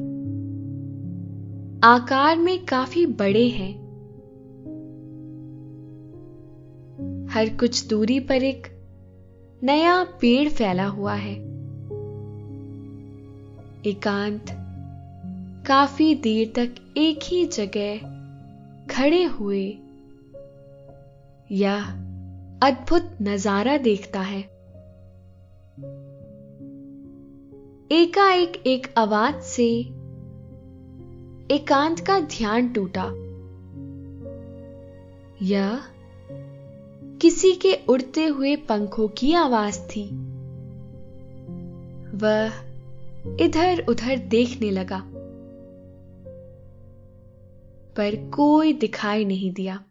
आकार 1.84 2.38
में 2.38 2.64
काफ़ी 2.64 3.06
बड़े 3.06 3.48
हैं। 3.48 3.79
हर 7.30 7.48
कुछ 7.48 7.86
दूरी 7.88 8.20
पर 8.20 8.42
एक 8.42 8.66
नया 9.62 10.04
पेड़ 10.04 10.48
फैला 10.48 10.86
हुआ 10.86 11.14
है। 11.14 11.34
एकांत 13.86 14.46
काफ़ी 15.66 16.14
देर 16.14 16.52
तक 16.56 16.94
एक 16.96 17.20
ही 17.24 17.44
जगह 17.46 17.98
खड़े 18.94 19.24
हुए 19.24 19.78
यह 21.52 21.84
अद्भुत 22.62 23.18
नज़ारा 23.22 23.76
देखता 23.76 24.20
है। 24.20 24.40
एकाएक 27.92 28.62
एक 28.66 28.94
आवाज़ 28.98 29.40
से 29.40 29.68
एकांत 31.54 32.00
का 32.00 32.20
ध्यान 32.20 32.68
टूटा। 32.68 33.04
यह 35.42 35.80
किसी 37.20 37.52
के 37.52 37.74
उड़ते 37.88 38.26
हुए 38.26 38.56
पंखों 38.56 39.08
की 39.08 39.32
आवाज़ 39.32 39.80
थी। 39.80 40.06
वह 42.16 42.52
इधर 43.40 43.86
उधर 43.88 44.18
देखने 44.18 44.70
लगा। 44.70 45.02
पर 47.96 48.30
कोई 48.30 48.72
दिखाई 48.72 49.24
नहीं 49.24 49.52
दिया। 49.52 49.84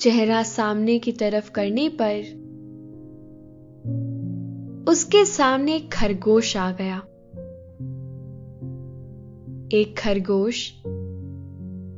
चेहरा 0.00 0.42
सामने 0.42 0.98
की 0.98 1.12
तरफ़ 1.12 1.50
करने 1.50 1.88
पर 1.88 2.44
उसके 4.88 5.24
सामने 5.24 5.80
खरगोश 5.80 6.56
आ 6.56 6.72
गया। 6.72 6.98
एक 9.72 9.94
खरगोश 9.98 10.72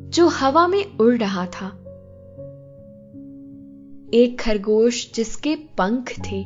जो 0.08 0.28
हवा 0.28 0.68
में 0.68 0.98
उड़ 0.98 1.16
रहा 1.16 1.46
था। 1.46 1.82
एक 4.16 4.40
खरगोश 4.40 5.12
जिसके 5.14 5.56
पंख 5.56 6.12
थे। 6.18 6.40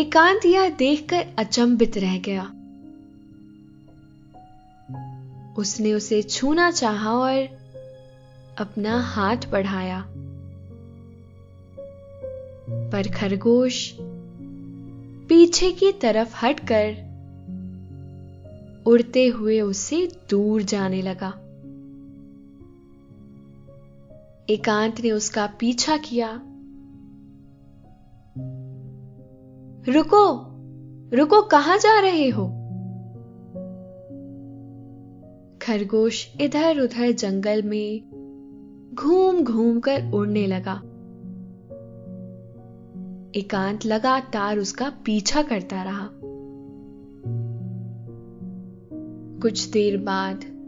एकांत 0.00 0.46
यह 0.46 0.70
देखकर 0.70 1.26
अचंबित 1.38 1.92
रह 1.96 2.18
गया। 2.18 2.44
उसने 5.58 5.92
उसे 5.92 6.22
छूना 6.22 6.70
चाहा 6.70 7.12
और 7.12 7.38
अपना 8.58 9.00
हाथ 9.00 9.36
बढ़ाया। 9.52 10.06
पर 12.92 13.08
खरगोश 13.08 13.96
पीछे 15.28 15.72
की 15.72 15.92
तरफ़ 15.92 16.46
हटकर 16.46 17.10
उड़ते 18.86 19.26
हुए 19.26 19.60
उसे 19.60 20.12
दूर 20.30 20.62
जाने 20.62 21.02
लगा। 21.02 21.49
एकांत 24.48 25.00
ने 25.00 25.10
उसका 25.10 25.46
पीछा 25.46 25.96
किया। 25.96 26.42
रुको 29.88 30.50
रुको, 31.16 31.42
कहाँ 31.42 31.78
जा 31.78 32.00
रहे 32.00 32.28
हो? 32.28 32.48
खरगोश 35.62 36.36
इधर 36.40 36.80
उधर 36.80 37.12
जंगल 37.12 37.62
में 37.62 38.10
घूम 38.94 39.44
घूम 39.44 39.80
कर 39.80 40.12
उड़ने 40.12 40.46
लगा। 40.46 40.82
एकांत 43.34 43.86
लगातार 43.86 44.58
उसका 44.58 44.90
पीछा 45.04 45.42
करता 45.42 45.82
रहा। 45.82 46.08
कुछ 49.42 49.70
देर 49.70 49.98
बाद 49.98 50.59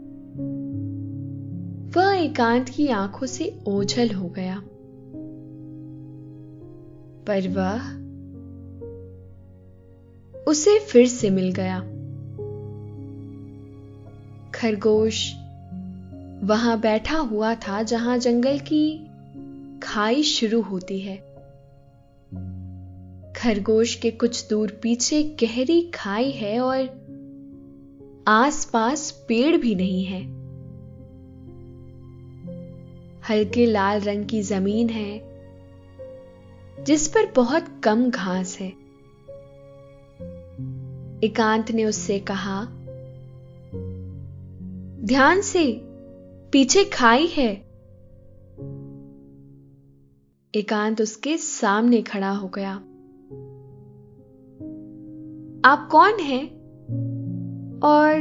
वह 1.95 2.13
एकांत 2.13 2.69
की 2.69 2.87
आँखों 2.87 3.27
से 3.27 3.59
ओझल 3.67 4.09
हो 4.09 4.29
गया। 4.29 4.61
पर 7.27 7.47
वह 7.47 8.03
उसे 10.47 10.79
फिर 10.79 11.07
से 11.07 11.29
मिल 11.29 11.51
गया। 11.51 11.79
खरगोश 14.55 15.33
वहाँ 16.43 16.79
बैठा 16.79 17.17
हुआ 17.17 17.55
था 17.55 17.83
जहाँ 17.83 18.17
जंगल 18.17 18.59
की 18.59 19.07
खाई 19.83 20.23
शुरू 20.23 20.61
होती 20.61 20.99
है। 20.99 21.17
खरगोश 23.33 23.95
के 23.95 24.11
कुछ 24.11 24.49
दूर 24.49 24.79
पीछे 24.83 25.23
गहरी 25.23 25.91
खाई 25.93 26.31
है 26.31 26.59
और 26.59 27.03
आसपास 28.27 29.25
पेड़ 29.27 29.57
भी 29.57 29.75
नहीं 29.75 30.05
है। 30.05 30.42
हल्के 33.29 33.65
लाल 33.65 33.99
रंग 33.99 34.25
की 34.25 34.41
ज़मीन 34.41 34.89
है, 34.89 35.33
जिस 36.83 37.07
पर 37.07 37.31
बहुत 37.35 37.65
कम 37.83 38.09
घास 38.09 38.59
है। 38.59 38.69
एकांत 41.23 41.71
ने 41.71 41.85
उससे 41.85 42.19
कहा, 42.19 42.65
ध्यान 45.03 45.41
से, 45.41 45.81
पीछे 46.51 46.85
खाई 46.85 47.27
है। 47.27 47.55
एकांत 50.55 51.01
उसके 51.01 51.37
सामने 51.37 52.01
खड़ा 52.01 52.31
हो 52.31 52.47
गया। 52.47 52.73
आप 55.65 55.89
कौन 55.91 56.19
हैं? 56.19 56.47
और 57.79 58.19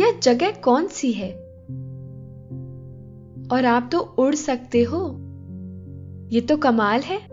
यह 0.00 0.18
जगह 0.18 0.50
कौन 0.50 0.86
सी 0.86 1.12
है? 1.12 1.47
और 3.52 3.64
आप 3.64 3.88
तो 3.92 3.98
उड़ 3.98 4.34
सकते 4.34 4.82
हो। 4.82 5.18
ये 6.32 6.40
तो 6.40 6.56
कमाल 6.56 7.00
है। 7.00 7.28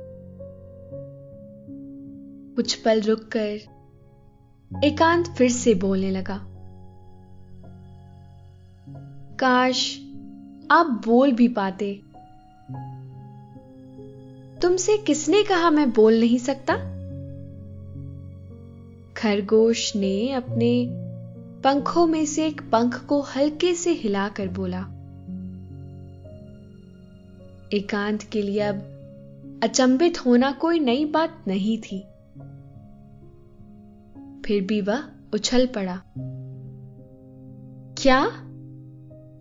कुछ 2.55 2.75
पल 2.75 3.01
रुककर 3.01 3.59
एकांत 4.83 5.27
फिर 5.27 5.51
से 5.51 5.73
बोलने 5.73 6.11
लगा। 6.11 6.45
काश 9.39 9.97
आप 10.71 11.01
बोल 11.05 11.31
भी 11.31 11.47
पाते। 11.47 12.01
तुमसे 14.61 14.97
किसने 14.97 15.43
कहा 15.43 15.69
मैं 15.69 15.93
बोल 15.93 16.19
नहीं 16.19 16.37
सकता? 16.37 16.75
खरगोश 19.17 19.95
ने 19.95 20.31
अपने 20.31 20.87
पंखों 21.61 22.07
में 22.07 22.25
से 22.25 22.47
एक 22.47 22.61
पंख 22.71 23.05
को 23.05 23.21
हल्के 23.21 23.73
से 23.73 23.91
हिलाकर 23.91 24.47
बोला। 24.47 24.94
एकांत 27.73 28.23
के 28.23 28.41
लिए 28.41 28.59
अब 28.59 29.59
अचंभित 29.63 30.25
होना 30.25 30.51
कोई 30.51 30.79
नई 30.79 31.05
बात 31.05 31.43
नहीं 31.47 31.77
थी। 31.77 31.99
फिर 34.45 34.65
भी 34.65 34.81
वह 34.81 35.03
उछल 35.33 35.65
पड़ा। 35.65 36.01
क्या? 37.97 38.25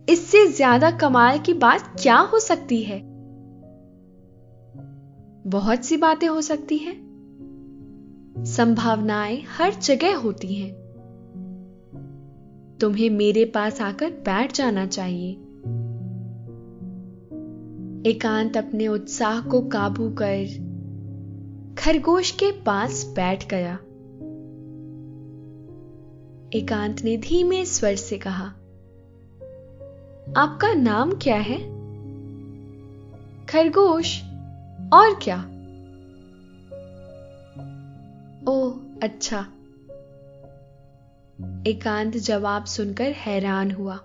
इससे 0.09 0.47
ज़्यादा 0.47 0.91
कमाल 0.91 1.39
की 1.39 1.53
बात 1.53 1.95
क्या 2.01 2.17
हो 2.17 2.39
सकती 2.39 2.83
है? 2.83 2.99
बहुत 5.47 5.85
सी 5.85 5.97
बातें 5.97 6.27
हो 6.27 6.41
सकती 6.41 6.77
हैं। 6.77 7.05
संभावनाएँ 8.47 9.43
हर 9.57 9.73
जगह 9.73 10.15
होती 10.15 10.53
हैं। 10.53 10.73
तुम्हें 12.81 13.09
मेरे 13.09 13.45
पास 13.45 13.81
आकर 13.81 14.09
बैठ 14.09 14.53
जाना 14.53 14.85
चाहिए। 14.85 15.44
एकांत 18.05 18.57
अपने 18.57 18.87
उत्साह 18.87 19.41
को 19.41 19.61
काबू 19.61 20.09
कर 20.09 20.45
खरगोश 21.79 22.31
के 22.31 22.51
पास 22.51 23.13
बैठ 23.15 23.49
गया। 23.49 23.73
एकांत 26.59 27.01
ने 27.01 27.17
धीमे 27.17 27.65
स्वर 27.65 27.95
से 27.95 28.17
कहा, 28.17 28.45
आपका 30.37 30.73
नाम 30.73 31.11
क्या 31.11 31.35
है? 31.35 31.57
खरगोश? 33.45 34.23
और 34.93 35.19
क्या? 35.23 35.37
ओह 38.51 38.99
अच्छा। 39.03 39.39
एकांत 41.67 42.17
जवाब 42.17 42.65
सुनकर 42.65 43.11
हैरान 43.11 43.71
हुआ। 43.71 43.99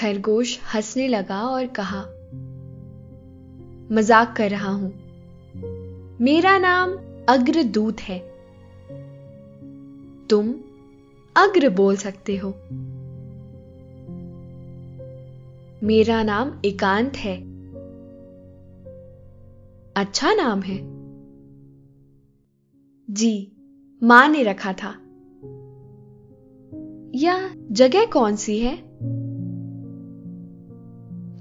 खरगोश 0.00 0.60
हंसने 0.74 1.08
लगा 1.08 1.42
और 1.42 1.66
कहा, 1.66 2.00
मज़ाक 3.96 4.36
कर 4.36 4.50
रहा 4.50 4.70
हूँ। 4.70 4.92
मेरा 6.20 6.58
नाम 6.58 6.92
अग्रदूत 7.28 8.00
है। 8.00 8.18
तुम 10.30 10.54
अग्र 11.36 11.68
बोल 11.68 11.96
सकते 11.96 12.36
हो। 12.36 12.50
मेरा 15.82 16.22
नाम 16.22 16.52
एकांत 16.64 17.16
है। 17.16 17.36
अच्छा 19.96 20.34
नाम 20.34 20.62
है। 20.62 20.78
जी, 23.10 23.52
माँ 24.02 24.28
ने 24.28 24.42
रखा 24.42 24.72
था। 24.72 24.94
यह 27.14 27.54
जगह 27.70 28.06
कौन 28.06 28.36
सी 28.36 28.58
है? 28.58 28.89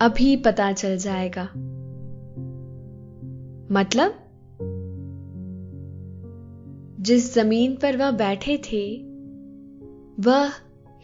अभी 0.02 0.36
पता 0.36 0.72
चल 0.72 0.98
जाएगा। 0.98 1.44
मतलब? 3.72 4.16
जिस 7.00 7.36
ज़मीन 7.36 7.76
पर 7.76 7.98
वह 7.98 8.12
बैठे 8.12 8.58
थे, 8.58 8.98
वह 10.20 10.52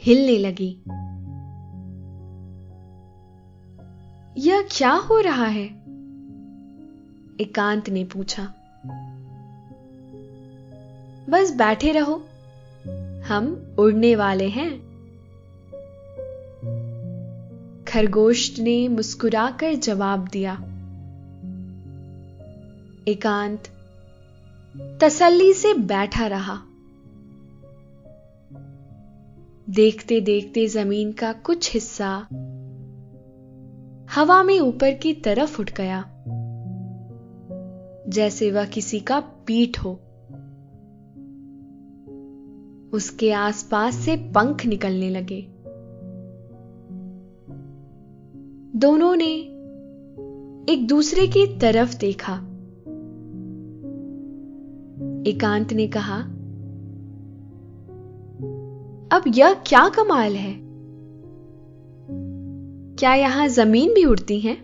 हिलने 0.01 0.37
लगी। 0.37 0.77
यह 4.49 4.67
क्या 4.71 4.91
हो 4.91 5.19
रहा 5.19 5.45
है? 5.45 5.65
एकांत 7.41 7.89
ने 7.89 8.05
पूछा। 8.05 8.43
बस 11.29 11.55
बैठे 11.57 11.91
रहो। 11.91 12.25
हम 13.27 13.75
उड़ने 13.79 14.15
वाले 14.15 14.47
हैं। 14.47 14.84
खरगोश 17.95 18.59
ने 18.59 18.87
मुस्कुराकर 18.87 19.73
जवाब 19.73 20.27
दिया, 20.27 20.53
एकांत 23.07 23.63
तसल्ली 25.01 25.53
से 25.53 25.73
बैठा 25.73 26.27
रहा। 26.27 26.57
देखते 29.69 30.21
देखते 30.21 30.67
ज़मीन 30.67 31.11
का 31.11 31.33
कुछ 31.33 31.73
हिस्सा 31.73 32.17
हवा 34.11 34.43
में 34.43 34.59
ऊपर 34.59 34.93
की 34.93 35.13
तरफ़ 35.13 35.61
उठ 35.61 35.71
गया। 35.71 36.01
जैसे 38.09 38.51
वह 38.51 38.65
किसी 38.65 38.99
का 38.99 39.19
पीठ 39.19 39.79
हो। 39.79 39.91
उसके 42.93 43.31
आसपास 43.31 43.95
से 43.95 44.15
पंख 44.15 44.65
निकलने 44.65 45.09
लगे। 45.09 45.54
दोनों 48.77 49.15
ने 49.15 49.31
एक 50.73 50.87
दूसरे 50.87 51.27
की 51.27 51.59
तरफ़ 51.59 51.97
देखा। 51.97 52.33
एकांत 55.31 55.73
ने 55.73 55.87
कहा, 55.87 56.17
अब 59.17 59.21
यह 59.27 59.53
क्या 59.53 59.89
कमाल 59.89 60.35
है? 60.35 60.55
क्या 62.95 63.13
यहाँ 63.13 63.47
ज़मीन 63.47 63.93
भी 63.93 64.05
उड़ती 64.05 64.39
है? 64.39 64.57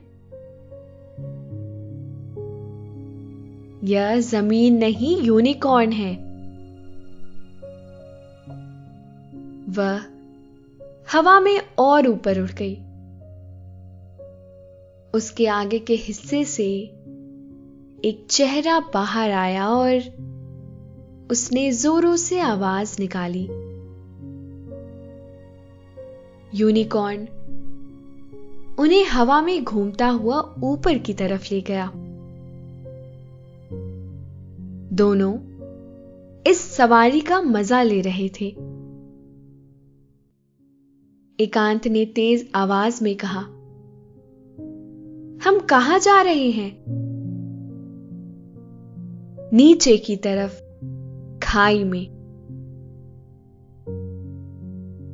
यह 3.83 4.19
ज़मीन 4.19 4.77
नहीं, 4.77 5.21
यूनिकॉर्न 5.21 5.91
है। 5.91 6.15
वह 9.69 10.01
हवा 11.13 11.39
में 11.39 11.61
और 11.79 12.07
ऊपर 12.07 12.41
उड़ 12.41 12.51
गई। 12.51 12.77
उसके 15.13 15.47
आगे 15.47 15.79
के 15.79 15.95
हिस्से 15.95 16.45
से 16.45 16.67
एक 18.05 18.27
चेहरा 18.29 18.79
बाहर 18.79 19.31
आया 19.31 19.69
और 19.69 19.97
उसने 21.31 21.71
जोरों 21.71 22.15
से 22.15 22.39
आवाज़ 22.39 22.95
निकाली। 22.99 23.43
यूनिकॉर्न 26.59 27.27
उन्हें 28.79 29.05
हवा 29.05 29.41
में 29.41 29.63
घूमता 29.63 30.07
हुआ 30.07 30.55
ऊपर 30.63 30.97
की 30.97 31.13
तरफ़ 31.13 31.53
ले 31.53 31.61
गया। 31.61 31.91
दोनों 34.95 35.33
इस 36.47 36.61
सवारी 36.75 37.21
का 37.21 37.41
मज़ा 37.41 37.83
ले 37.83 38.01
रहे 38.01 38.29
थे। 38.29 38.45
एकांत 41.43 41.87
ने 41.87 42.05
तेज 42.05 42.51
आवाज़ 42.55 43.03
में 43.03 43.15
कहा 43.15 43.47
हम 45.45 45.59
कहाँ 45.59 45.99
जा 45.99 46.21
रहे 46.21 46.51
हैं? 46.51 46.83
नीचे 49.53 49.97
की 49.97 50.15
तरफ़, 50.15 50.53
खाई 51.43 51.83
में। 51.83 52.07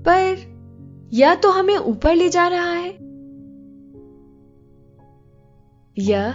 पर 0.07 0.37
यह 1.13 1.35
तो 1.35 1.51
हमें 1.51 1.77
ऊपर 1.77 2.15
ले 2.15 2.29
जा 2.29 2.47
रहा 2.47 2.71
है 2.71 2.89
यह 5.99 6.33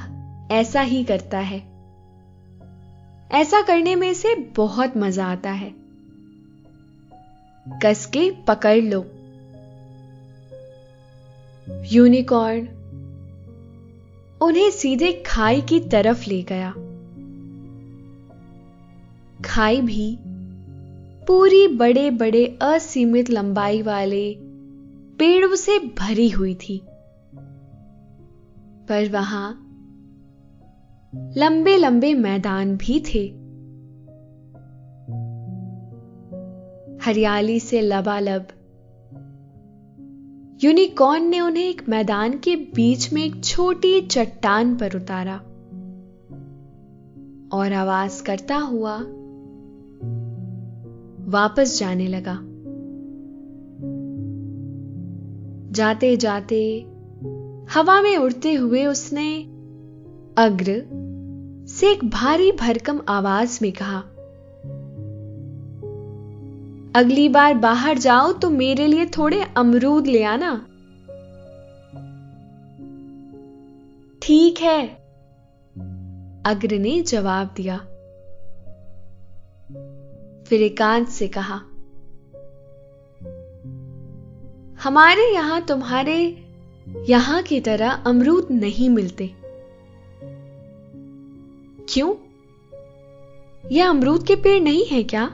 ऐसा 0.53 0.81
ही 0.81 1.05
करता 1.05 1.39
है। 1.39 1.59
ऐसा 3.31 3.63
करने 3.63 3.95
में 3.95 4.15
से 4.15 4.35
बहुत 4.35 4.97
मज़ा 4.97 5.27
आता 5.27 5.51
है। 5.51 5.75
कस 7.83 8.07
के 8.07 8.31
पकड़ 8.31 8.83
लो। 8.83 9.05
यूनिकॉर्न 11.93 12.82
उन्हें 14.43 14.71
सीधे 14.71 15.23
खाई 15.27 15.61
की 15.61 15.81
तरफ़ 15.81 16.31
ले 16.31 16.43
गया। 16.43 16.71
खाई 19.45 19.81
भी 19.81 20.19
पूरी 21.27 21.69
बड़े 21.69 22.11
बड़े 22.11 22.59
असीमित 22.63 23.31
लंबाई 23.31 23.83
वाले 23.83 24.35
पेड़ों 25.19 25.55
से 25.55 25.79
भरी 25.79 26.29
हुई 26.29 26.55
थी। 26.55 26.83
पर 28.89 29.09
वहाँ 29.09 29.69
लंबे 31.15 31.77
लंबे 31.77 32.15
मैदान 32.15 32.77
भी 32.77 33.01
थे। 33.01 33.43
हरियाली 37.05 37.61
से 37.61 37.81
लबालब 37.81 38.49
यूनिकॉर्न 40.65 41.25
ने 41.25 41.41
उन्हें 41.41 41.65
एक 41.65 41.89
मैदान 41.89 42.39
के 42.39 42.57
बीच 42.57 43.13
में 43.13 43.25
एक 43.25 43.45
छोटी 43.45 44.01
चट्टान 44.01 44.77
पर 44.77 44.97
उतारा 44.97 45.37
और 47.59 47.73
आवाज़ 47.73 48.23
करता 48.23 48.57
हुआ 48.57 48.97
वापस 51.31 51.79
जाने 51.81 52.07
लगा। 52.07 52.39
जाते 55.73 56.17
जाते 56.17 56.81
हवा 57.75 58.03
में 58.03 58.17
उड़ते 58.17 58.55
हुए 58.55 58.87
उसने 58.87 59.43
अग्र 60.39 60.85
से 61.69 61.93
एक 61.93 62.05
भारी 62.05 62.53
भरकम 62.53 63.01
आवाज़ 63.09 63.59
में 63.63 63.73
कहा 63.73 64.03
अगली 66.97 67.29
बार 67.29 67.55
बाहर 67.55 67.99
जाओ 67.99 68.33
तो 68.33 68.51
मेरे 68.51 68.87
लिए 68.87 69.07
थोड़े 69.07 69.45
अमरूद 69.57 70.07
ले 70.07 70.23
आना। 70.23 70.55
ठीक 74.23 74.61
है। 74.61 74.83
अग्र 76.47 76.79
ने 76.79 77.01
जवाब 77.01 77.55
दिया। 77.57 77.77
फिर 80.45 80.63
एकांत 80.63 81.09
से 81.09 81.29
कहा, 81.29 81.57
हमारे 84.83 85.33
यहाँ 85.35 85.61
तुम्हारे 85.63 86.19
यहाँ 87.09 87.43
की 87.43 87.61
तरह 87.61 87.91
अमरूद 87.91 88.49
नहीं 88.51 88.89
मिलते। 88.91 89.31
क्यों? 91.89 92.15
यह 93.71 93.89
अमरूद 93.89 94.27
के 94.27 94.37
पेड़ 94.37 94.63
नहीं 94.63 94.85
है 94.85 95.03
क्या? 95.03 95.25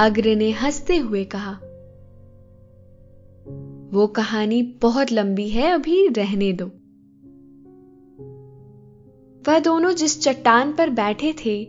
अग्र 0.00 0.34
ने 0.36 0.50
हँसते 0.50 0.96
हुए 0.96 1.24
कहा, 1.24 1.52
वो 3.92 4.06
कहानी 4.06 4.62
बहुत 4.82 5.12
लंबी 5.12 5.48
है, 5.48 5.70
अभी 5.70 6.08
रहने 6.08 6.52
दो। 6.52 6.66
वह 9.44 9.58
दोनों 9.58 9.92
जिस 9.92 10.20
चट्टान 10.22 10.72
पर 10.72 10.90
बैठे 10.90 11.32
थे, 11.32 11.64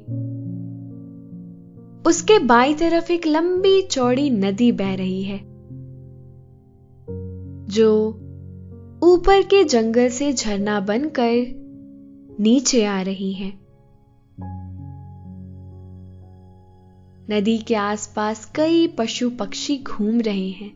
उसके 2.09 2.39
बाई 2.39 2.73
तरफ़ 2.73 3.11
एक 3.11 3.27
लंबी 3.27 3.81
चौड़ी 3.81 4.29
नदी 4.29 4.71
बह 4.71 4.95
रही 4.95 5.23
है, 5.23 5.39
जो 7.69 8.07
ऊपर 9.03 9.41
के 9.41 9.63
जंगल 9.63 10.09
से 10.09 10.33
झरना 10.33 10.79
बनकर 10.79 11.33
नीचे 12.39 12.83
आ 12.85 13.01
रही 13.01 13.33
है। 13.33 13.66
नदी 17.31 17.57
के 17.57 17.75
आसपास 17.75 18.51
कई 18.55 18.87
पशु 18.87 19.29
पक्षी 19.29 19.77
घूम 19.77 20.21
रहे 20.21 20.49
हैं। 20.49 20.71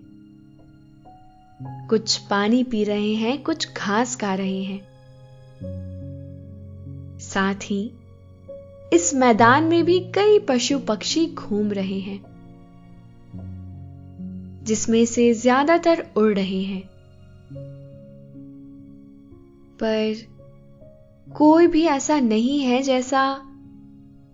कुछ 1.88 2.18
पानी 2.18 2.64
पी 2.64 2.84
रहे 2.84 3.14
हैं, 3.14 3.44
कुछ 3.44 3.74
घास 3.74 4.16
खा 4.16 4.34
रहे 4.34 4.64
हैं। 4.64 4.80
साथ 7.20 7.56
ही, 7.56 7.92
इस 8.94 9.14
मैदान 9.16 9.64
में 9.64 9.84
भी 9.86 10.00
कई 10.00 10.40
पशु 10.40 10.80
पक्षी 10.80 11.26
घूम 11.28 11.72
रहे 11.72 12.00
हैं, 12.00 12.20
जिसमें 14.64 15.06
से 15.06 15.34
ज़्यादातर 15.34 16.06
उड़ 16.18 16.34
रहे 16.34 16.62
हैं। 16.64 16.84
पर 19.84 20.16
कोई 21.28 21.68
भी 21.68 21.84
ऐसा 21.84 22.20
नहीं 22.20 22.60
है 22.60 22.82
जैसा 22.82 23.42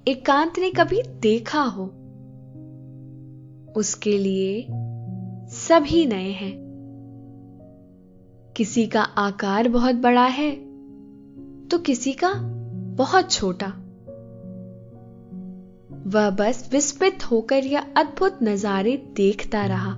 एकांत 0.08 0.60
ने 0.60 0.72
कभी 0.72 1.02
देखा 1.02 1.62
हो। 1.62 1.97
उसके 3.78 4.18
लिए 4.18 4.68
सभी 5.50 6.06
नए 6.06 6.32
हैं। 6.32 6.54
किसी 8.58 8.88
का 8.88 9.02
आकार 9.02 9.70
बहुत 9.70 9.96
बड़ा 9.96 10.26
है 10.26 10.52
तो 11.68 11.78
किसी 11.78 12.14
का 12.14 12.34
बहुत 12.96 13.32
छोटा। 13.32 13.68
वह 16.08 16.30
बस 16.30 16.70
विस्मित 16.72 17.32
होकर 17.32 17.66
यह 17.66 17.82
अद्भुत 17.98 18.40
नजारे 18.44 18.98
देखता 19.16 19.66
रहा। 19.66 19.94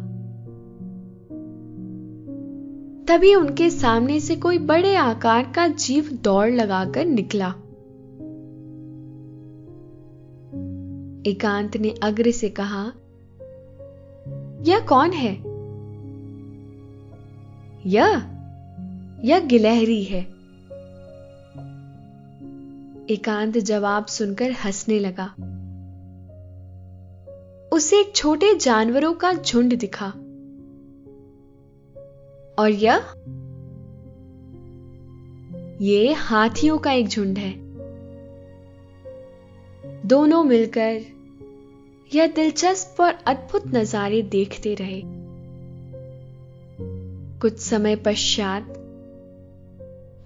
तभी 3.06 3.36
उनके 3.36 3.70
सामने 3.70 4.20
से 4.20 4.36
कोई 4.36 4.58
बड़े 4.58 4.96
आकार 4.96 5.52
का 5.56 5.68
जीव 5.68 6.10
दौड़ 6.24 6.50
लगाकर 6.50 7.06
निकला। 7.06 7.48
एकांत 11.32 11.78
ने 11.78 11.96
अग्र 12.04 12.32
से 12.32 12.50
कहा 12.50 12.92
यह 14.62 14.80
कौन 14.80 15.12
है? 15.12 15.36
यह 17.89 18.10
यह 19.24 19.39
गिलहरी 19.39 20.04
है। 20.04 20.22
एकांत 23.10 23.58
जवाब 23.58 24.06
सुनकर 24.06 24.52
हंसने 24.52 25.00
लगा। 25.00 25.26
उसे 27.74 28.00
एक 28.00 28.15
छोटे 28.15 28.56
जानवरों 28.56 29.13
का 29.13 29.34
झुंड 29.34 29.76
दिखा। 29.76 30.08
और 32.60 32.69
यह? 32.69 32.98
ये 35.82 36.13
हाथियों 36.13 36.78
का 36.78 36.91
एक 36.91 37.08
झुंड 37.08 37.38
है। 37.38 37.54
दोनों 40.06 40.43
मिलकर 40.43 41.19
यह 42.15 42.28
दिलचस्प 42.28 43.02
और 43.02 43.13
अद्भुत 43.13 43.63
नजारे 43.67 44.22
देखते 44.22 44.76
रहे। 44.76 45.02
कुछ 47.39 47.60
समय 47.60 47.95
पश्चात, 47.95 48.69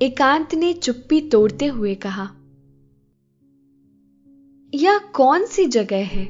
एकांत 0.02 0.56
ने 0.56 0.74
चुप्पी 0.74 1.22
तोड़ते 1.22 1.66
हुए 1.66 1.96
कहा, 1.96 2.24
यह 4.76 4.98
कौन 4.98 5.46
सी 5.46 5.66
जगह 5.66 6.06
है? 6.06 6.26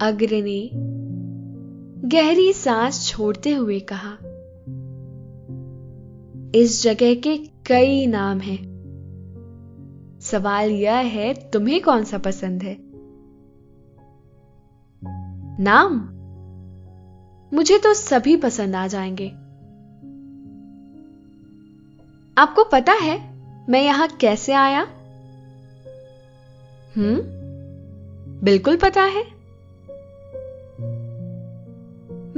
अग्र 0.00 0.42
ने 0.42 0.70
गहरी 2.08 2.52
सांस 2.52 3.08
छोड़ते 3.08 3.50
हुए 3.54 3.80
कहा, 3.80 4.12
इस 6.54 6.82
जगह 6.82 7.14
के 7.14 7.36
कई 7.66 8.06
नाम 8.06 8.38
हैं। 8.38 8.75
सवाल 10.30 10.70
यह 10.70 10.94
है, 10.94 11.50
तुम्हें 11.50 11.82
कौन 11.82 12.04
सा 12.04 12.18
पसंद 12.18 12.62
है? 12.62 12.76
नाम? 15.62 16.08
मुझे 17.56 17.78
तो 17.78 17.94
सभी 17.94 18.36
पसंद 18.36 18.76
आ 18.76 18.86
जाएँगे। 18.86 19.28
आपको 22.38 22.64
पता 22.64 22.92
है, 22.92 23.34
मैं 23.68 23.82
यहाँ 23.82 24.08
कैसे 24.08 24.52
आया? 24.52 24.80
हम्म 26.96 27.22
बिल्कुल 28.44 28.76
पता 28.76 29.02
है। 29.02 29.22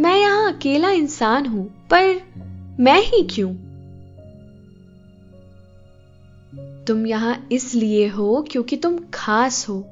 मैं 0.03 0.17
यहाँ 0.17 0.53
अकेला 0.53 0.91
इंसान 0.91 1.47
हूँ, 1.47 1.69
पर 1.93 2.23
मैं 2.81 3.01
ही 3.01 3.29
क्यों? 3.31 3.68
तुम 6.89 7.07
यहाँ 7.07 7.49
इसलिए 7.53 8.09
हो 8.09 8.47
क्योंकि 8.51 8.77
तुम 8.77 8.99
खास 9.15 9.69
हो। 9.69 9.85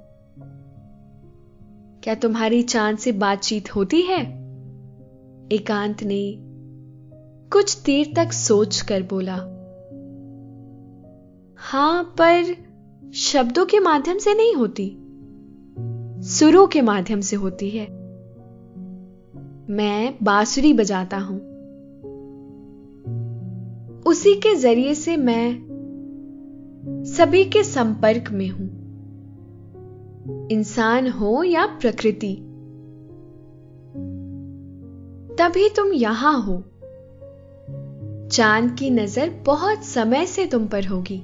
क्या 2.03 2.15
तुम्हारी 2.15 2.63
चाँद 2.63 2.99
से 2.99 3.13
बातचीत 3.13 3.77
होती 3.77 4.03
है? 4.03 4.23
एकांत 5.53 6.03
ने 6.03 6.37
कुछ 7.53 7.83
देर 7.83 8.13
तक 8.17 8.33
सोच 8.33 8.81
कर 8.81 9.03
बोला, 9.03 9.37
हाँ, 11.57 12.15
पर 12.21 12.57
शब्दों 13.15 13.67
के 13.67 13.79
माध्यम 13.79 14.19
से 14.19 14.35
नहीं 14.35 14.55
होती। 14.55 14.97
सुरों 16.23 16.67
के 16.67 16.81
माध्यम 16.81 17.21
से 17.21 17.37
होती 17.37 17.71
है। 17.71 17.87
मैं 19.71 20.15
बांसुरी 20.23 20.73
बजाता 20.73 21.19
हूँ। 21.19 21.39
उसी 24.03 24.35
के 24.35 24.55
ज़रिए 24.55 24.95
से 24.95 25.17
मैं 25.17 25.66
सभी 26.89 27.45
के 27.45 27.65
संपर्क 27.65 28.31
में 28.31 28.49
हूँ। 28.49 28.67
इंसान 30.51 31.09
हो 31.09 31.43
या 31.43 31.67
प्रकृति, 31.67 32.35
तभी 35.37 35.69
तुम 35.69 35.93
यहाँ 35.93 36.43
हो। 36.43 36.63
चाँद 38.29 38.77
की 38.79 38.91
नज़र 38.91 39.43
बहुत 39.47 39.85
समय 39.85 40.27
से 40.27 40.47
तुम 40.47 40.67
पर 40.67 40.85
होगी। 40.85 41.19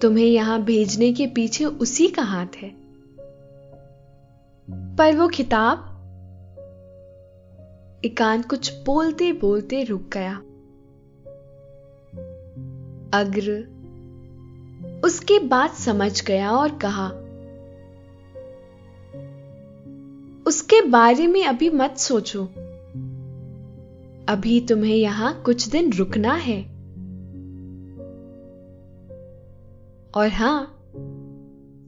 तुम्हें 0.00 0.26
यहाँ 0.26 0.62
भेजने 0.62 1.12
के 1.12 1.26
पीछे 1.26 1.64
उसी 1.64 2.08
का 2.08 2.22
हाथ 2.22 2.56
है। 2.56 2.74
पर 4.96 5.16
वो 5.16 5.28
किताब 5.28 5.90
एकांत 8.04 8.48
कुछ 8.48 8.84
बोलते 8.86 9.32
बोलते 9.32 9.84
रुक 9.84 10.10
गया। 10.12 10.42
अग्र। 13.12 13.74
उसके 15.04 15.38
बात 15.38 15.74
समझ 15.74 16.24
गया 16.24 16.50
और 16.50 16.78
कहा, 16.84 17.08
उसके 20.46 20.82
बारे 20.82 21.26
में 21.26 21.44
अभी 21.44 21.70
मत 21.70 21.96
सोचो। 21.98 22.44
अभी 24.28 24.60
तुम्हें 24.60 24.96
यहाँ 24.96 25.42
कुछ 25.42 25.68
दिन 25.68 25.92
रुकना 25.92 26.34
है। 26.34 26.62
और 30.16 30.28
हाँ, 30.28 30.64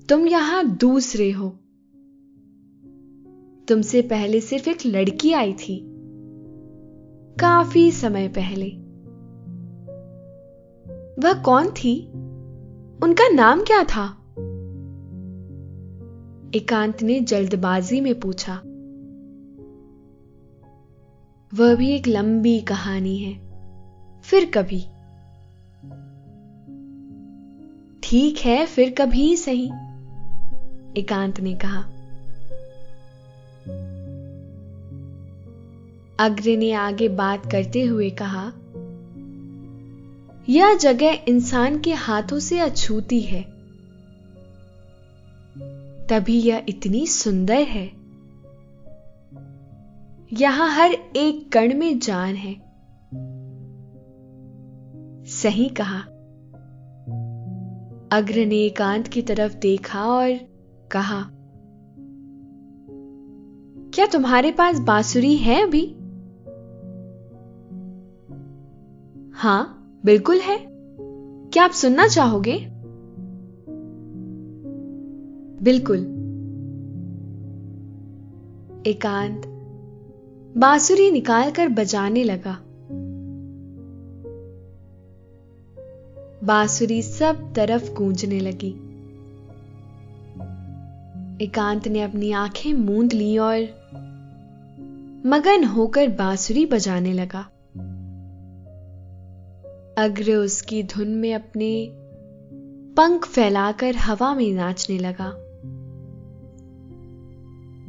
तुम 0.08 0.26
यहाँ 0.26 0.76
दूसरे 0.76 1.30
हो। 1.30 1.48
तुमसे 3.68 4.02
पहले 4.02 4.40
सिर्फ़ 4.40 4.68
एक 4.68 4.78
लड़की 4.86 5.32
आई 5.32 5.52
थी, 5.52 5.86
काफ़ी 7.40 7.92
समय 7.92 8.28
पहले। 8.28 8.85
वह 11.18 11.32
कौन 11.32 11.68
थी? 11.70 12.06
उनका 13.02 13.28
नाम 13.28 13.60
क्या 13.60 13.82
था? 13.82 14.22
एकांत 16.54 17.02
ने 17.02 17.20
जल्दबाजी 17.20 18.00
में 18.00 18.20
पूछा। 18.20 18.54
वह 21.54 21.74
भी 21.74 21.90
एक 21.90 22.06
लंबी 22.06 22.60
कहानी 22.60 23.18
है। 23.18 23.34
फिर 24.20 24.50
कभी। 24.54 24.80
ठीक 28.02 28.38
है, 28.38 28.66
फिर 28.66 28.94
कभी 28.98 29.36
सही, 29.36 29.66
एकांत 30.96 31.40
ने 31.40 31.54
कहा। 31.54 31.80
अग्र 36.24 36.56
ने 36.56 36.72
आगे 36.72 37.08
बात 37.08 37.52
करते 37.52 37.82
हुए 37.82 38.10
कहा 38.10 38.52
यह 40.48 40.74
जगह 40.74 41.24
इंसान 41.28 41.80
के 41.80 41.92
हाथों 41.92 42.38
से 42.38 42.58
अछूती 42.58 43.20
है। 43.20 43.42
तभी 46.06 46.40
यह 46.40 46.66
इतनी 46.68 47.06
सुंदर 47.06 47.62
है। 47.62 47.86
यहाँ 50.32 50.74
हर 50.74 50.92
एक 51.16 51.52
कण 51.52 51.74
में 51.74 51.98
जान 51.98 52.34
है। 52.34 52.54
सही 55.24 55.68
कहा। 55.68 56.00
अग्र 58.12 58.46
ने 58.46 58.56
एकांत 58.56 59.08
की 59.08 59.22
तरफ़ 59.22 59.54
देखा 59.54 60.04
और 60.04 60.32
कहा, 60.92 61.30
क्या 63.94 64.06
तुम्हारे 64.06 64.52
पास 64.52 64.78
बांसुरी 64.78 65.36
है 65.36 65.62
अभी? 65.62 65.96
हाँ। 69.34 69.72
बिल्कुल 70.04 70.38
है। 70.38 70.66
क्या 71.52 71.64
आप 71.64 71.70
सुनना 71.70 72.08
चाहोगे? 72.08 72.66
बिल्कुल। 75.62 75.98
एकांत। 78.86 79.42
बांसुरी 80.56 81.10
निकालकर 81.10 81.68
बजाने 81.68 82.24
लगा। 82.24 82.58
बांसुरी 86.44 87.02
सब 87.02 87.52
तरफ़ 87.52 87.94
गूंजने 87.94 88.40
लगी। 88.40 88.70
एकांत 91.44 91.88
ने 91.88 92.00
अपनी 92.00 92.32
आँखें 92.32 92.72
मूंद 92.72 93.12
ली 93.12 93.38
और 93.38 93.58
मगन 95.26 95.64
होकर 95.64 96.08
बांसुरी 96.08 96.66
बजाने 96.66 97.12
लगा। 97.12 97.48
अग्र 99.96 100.32
उसकी 100.32 100.82
धुन 100.82 101.08
में 101.08 101.34
अपने 101.34 101.88
पंख 102.96 103.26
फैलाकर 103.26 103.96
हवा 103.96 104.34
में 104.34 104.52
नाचने 104.52 104.98
लगा। 104.98 105.32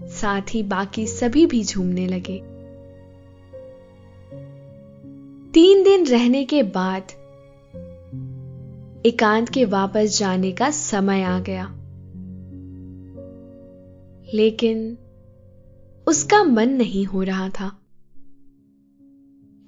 साथ 0.07 0.41
ही 0.55 0.63
बाकी 0.63 1.07
सभी 1.07 1.45
भी 1.45 1.63
झूमने 1.63 2.07
लगे। 2.07 2.37
तीन 5.51 5.83
दिन 5.83 6.05
रहने 6.05 6.45
के 6.45 6.63
बाद 6.63 7.03
एकांत 9.05 9.49
के 9.49 9.65
वापस 9.65 10.19
जाने 10.19 10.51
का 10.51 10.69
समय 10.69 11.21
आ 11.21 11.39
गया। 11.39 11.65
लेकिन 14.33 14.97
उसका 16.07 16.43
मन 16.43 16.69
नहीं 16.69 17.05
हो 17.05 17.23
रहा 17.23 17.49
था। 17.49 17.79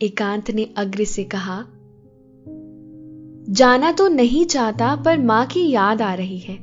एकांत 0.01 0.51
ने 0.51 0.73
अग्र 0.77 1.03
से 1.03 1.23
कहा 1.23 1.65
जाना 3.49 3.91
तो 3.91 4.07
नहीं 4.07 4.45
चाहता, 4.45 4.95
पर 4.95 5.17
माँ 5.17 5.45
की 5.45 5.69
याद 5.69 6.01
आ 6.01 6.13
रही 6.13 6.37
है। 6.37 6.57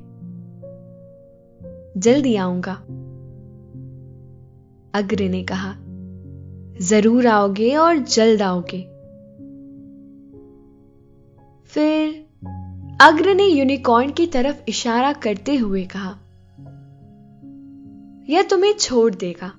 जल्दी 1.96 2.34
आऊँगा 2.36 2.72
अग्र 4.94 5.28
ने 5.28 5.42
कहा। 5.42 5.74
ज़रूर 6.80 7.26
आओगे 7.26 7.74
और 7.76 7.96
जल्द 7.96 8.42
आओगे। 8.42 8.80
फिर 11.64 12.10
अग्र 13.00 13.34
ने 13.34 13.44
यूनिकॉर्न 13.44 14.10
की 14.10 14.26
तरफ़ 14.26 14.62
इशारा 14.68 15.12
करते 15.12 15.56
हुए 15.56 15.84
कहा, 15.86 16.10
यह 18.28 18.42
तुम्हें 18.42 18.72
छोड़ 18.72 19.14
देगा। 19.14 19.52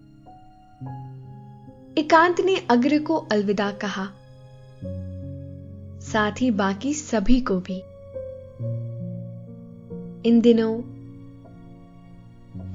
एकांत 1.98 2.42
ने 2.42 2.56
अग्र 2.70 3.00
को 3.00 3.16
अलविदा 3.32 3.72
कहा। 3.72 4.08
साथ 6.12 6.42
ही 6.42 6.52
बाकी 6.52 6.94
सभी 6.94 7.40
को 7.42 7.60
भी। 7.60 7.78
इन 10.30 10.40
दिनों, 10.42 10.78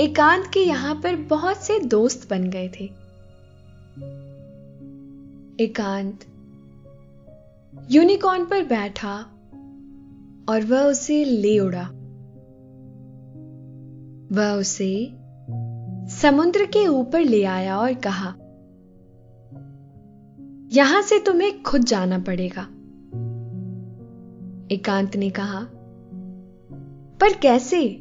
एकांत 0.01 0.51
के 0.55 0.61
यहाँ 0.61 0.95
पर 0.95 1.17
बहुत 1.17 1.57
से 1.57 1.79
दोस्त 1.79 2.29
बन 2.31 2.51
गए 2.51 2.69
थे। 2.69 2.85
एकांत 5.65 6.25
यूनिकॉर्न 7.91 8.45
पर 8.45 8.65
बैठा 8.65 9.17
और 10.49 10.65
वह 10.65 10.83
उसे 10.83 11.25
ले 11.25 11.59
उड़ा। 11.59 11.89
वह 14.33 14.53
उसे 14.53 14.93
समुद्र 16.13 16.65
के 16.67 16.87
ऊपर 16.87 17.21
ले 17.21 17.43
आया 17.45 17.79
और 17.79 17.95
कहा, 17.95 18.35
यहाँ 20.73 21.03
से 21.03 21.19
तुम्हें 21.19 21.63
खुद 21.63 21.85
जाना 21.85 22.19
पड़ेगा। 22.19 22.67
एकांत 24.73 25.17
ने 25.17 25.31
कहा, 25.31 25.67
पर 27.21 27.33
कैसे? 27.43 27.97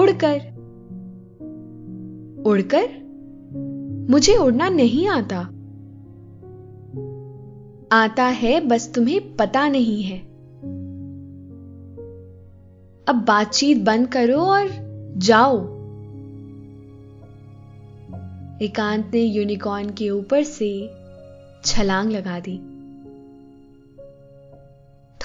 उड़कर। 0.00 0.54
उड़कर? 2.50 3.04
मुझे 4.10 4.36
उड़ना 4.36 4.68
नहीं 4.68 5.08
आता। 5.08 5.38
आता 7.92 8.24
है, 8.24 8.60
बस 8.60 8.94
तुम्हें 8.94 9.36
पता 9.36 9.68
नहीं 9.68 10.02
है। 10.02 10.18
अब 13.08 13.24
बातचीत 13.28 13.82
बंद 13.82 14.08
करो 14.08 14.38
और 14.38 14.68
जाओ। 15.16 15.58
एकांत 18.62 19.10
ने 19.14 19.20
यूनिकॉर्न 19.20 19.90
के 19.90 20.10
ऊपर 20.10 20.42
से 20.42 20.90
छलांग 21.64 22.10
लगा 22.10 22.40
दी। 22.40 22.73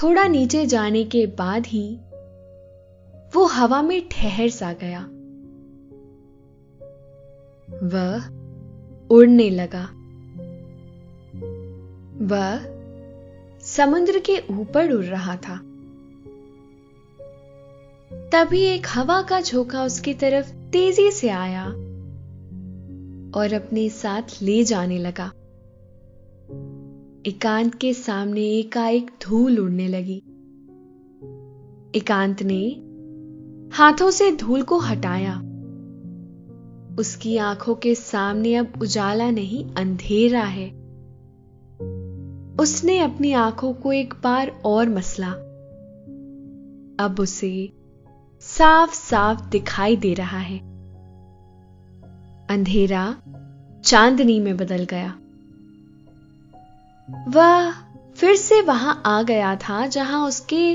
थोड़ा 0.04 0.28
नीचे 0.28 0.66
जाने 0.66 1.04
के 1.04 1.26
बाद 1.26 1.66
ही 1.68 2.00
वो 3.36 3.46
हवा 3.46 3.82
में 3.82 4.10
ठहर 4.10 4.50
सा 4.50 4.74
गया। 4.74 5.02
वह 7.84 8.28
उड़ने 9.16 9.50
लगा। 9.50 9.84
वह 12.26 12.80
समुद्र 13.62 14.20
के 14.20 14.54
ऊपर 14.60 14.92
उड़ 14.92 15.06
रहा 15.06 15.36
था। 15.36 15.58
तभी 18.32 18.62
एक 18.62 18.88
हवा 18.90 19.22
का 19.22 19.42
झोंका 19.42 19.84
उसकी 19.84 20.14
तरफ़ 20.14 20.54
तेज़ी 20.54 21.12
से 21.12 21.30
आया 21.30 21.66
और 23.40 23.54
अपने 23.54 23.90
साथ 23.90 24.22
ले 24.42 24.64
जाने 24.64 24.98
लगा। 24.98 25.32
एकांत 27.30 27.76
के 27.76 27.94
सामने 27.94 28.42
एकाएक 28.42 29.12
धूल 29.24 29.60
उड़ने 29.60 29.88
लगी। 29.88 30.18
एकांत 31.96 32.44
ने 32.44 32.82
हाथों 33.76 34.12
से 34.12 34.36
धूल 34.36 34.62
को 34.62 34.80
हटाया। 34.80 35.36
उसकी 37.00 37.38
आँखों 37.38 37.76
के 37.76 37.96
सामने 37.96 38.56
अब 38.56 38.74
उजाला 38.82 39.32
नहीं, 39.32 39.66
अंधेरा 39.66 40.44
है। 40.44 40.70
उसने 42.56 43.00
अपनी 43.00 43.32
आँखों 43.32 43.74
को 43.74 43.94
एक 43.94 44.14
बार 44.24 44.62
और 44.66 44.90
मसला। 44.90 45.32
अब 47.06 47.16
उसे 47.20 47.74
साफ़ 48.42 48.94
साफ़ 48.94 49.50
दिखाई 49.50 49.96
दे 49.96 50.14
रहा 50.14 50.40
है। 50.40 50.60
अंधेरा 52.50 53.22
चांदनी 53.86 54.40
में 54.40 54.58
बदल 54.58 54.84
गया। 54.84 55.20
वह 57.28 57.72
फिर 58.16 58.36
से 58.36 58.62
वहाँ 58.62 59.04
आ 59.06 59.22
गया 59.22 59.56
था 59.56 59.88
जहाँ 59.88 60.28
उसके 60.28 60.74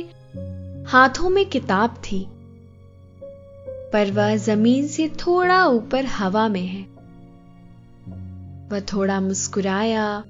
हाथों 0.91 1.31
में 1.31 1.47
किताब 1.47 1.91
थी। 1.91 2.27
पर 3.93 4.11
वह 4.11 4.37
ज़मीन 4.37 4.87
से 4.87 5.09
थोड़ा 5.09 5.67
ऊपर 5.67 6.05
हवा 6.05 6.49
में 6.49 6.67
है। 6.67 6.83
वह 8.69 8.81
थोड़ा 8.81 9.21
मुस्कुराया 9.21 10.25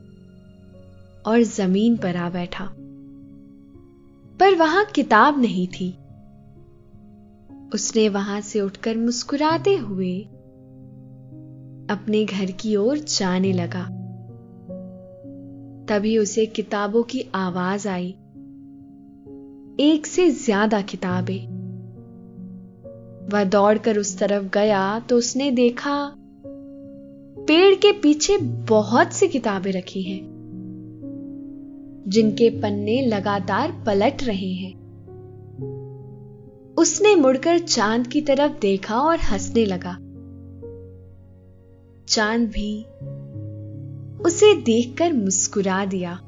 और 1.27 1.43
ज़मीन 1.43 1.97
पर 1.97 2.17
आ 2.17 2.31
बैठा। 2.31 2.65
पर 4.41 4.55
वहाँ 4.55 4.85
किताब 4.85 5.41
नहीं 5.41 5.67
थी। 5.67 5.99
उसने 7.75 8.09
वहाँ 8.09 8.41
से 8.41 8.61
उठकर 8.61 8.97
मुस्कुराते 8.97 9.77
हुए 9.77 10.21
अपने 11.91 12.25
घर 12.25 12.51
की 12.51 12.77
ओर 12.77 12.99
जाने 12.99 13.53
लगा। 13.53 13.94
तभी 15.89 16.19
उसे 16.19 16.47
किताबों 16.47 17.03
की 17.03 17.25
आवाज़ 17.35 17.89
आई। 17.89 18.09
एक 19.81 20.07
से 20.07 20.31
ज़्यादा 20.31 20.81
किताबें। 20.83 21.47
वह 23.33 23.45
दौड़कर 23.45 23.99
उस 23.99 24.19
तरफ़ 24.19 24.45
गया 24.45 25.01
तो 25.01 25.17
उसने 25.17 25.51
देखा, 25.51 25.97
पेड़ 27.39 27.75
के 27.75 27.93
पीछे 27.93 28.37
बहुत 28.69 29.13
सी 29.13 29.29
किताबें 29.29 29.73
रखी 29.73 30.03
हैं, 30.03 30.21
जिनके 32.09 32.51
पन्ने 32.51 33.01
लगातार 33.07 33.73
पलट 33.87 34.23
रहे 34.23 34.53
हैं। 34.53 34.73
उसने 36.77 37.15
मुड़कर 37.15 37.59
चाँद 37.59 38.07
की 38.07 38.21
तरफ़ 38.21 38.53
देखा 38.61 39.01
और 39.01 39.19
हंसने 39.19 39.65
लगा। 39.65 39.97
चाँद 42.09 42.49
भी 42.49 42.87
उसे 44.25 44.55
देखकर 44.55 45.13
मुस्कुरा 45.13 45.85
दिया। 45.85 46.21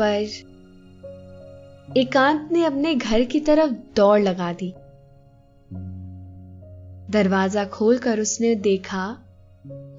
पर 0.00 0.28
एकांत 1.96 2.48
ने 2.52 2.64
अपने 2.64 2.94
घर 2.94 3.24
की 3.24 3.40
तरफ़ 3.40 3.72
दौड़ 3.96 4.20
लगा 4.20 4.52
दी। 4.52 4.74
दरवाज़ा 7.12 7.64
खोलकर 7.64 8.20
उसने 8.20 8.54
देखा, 8.54 9.18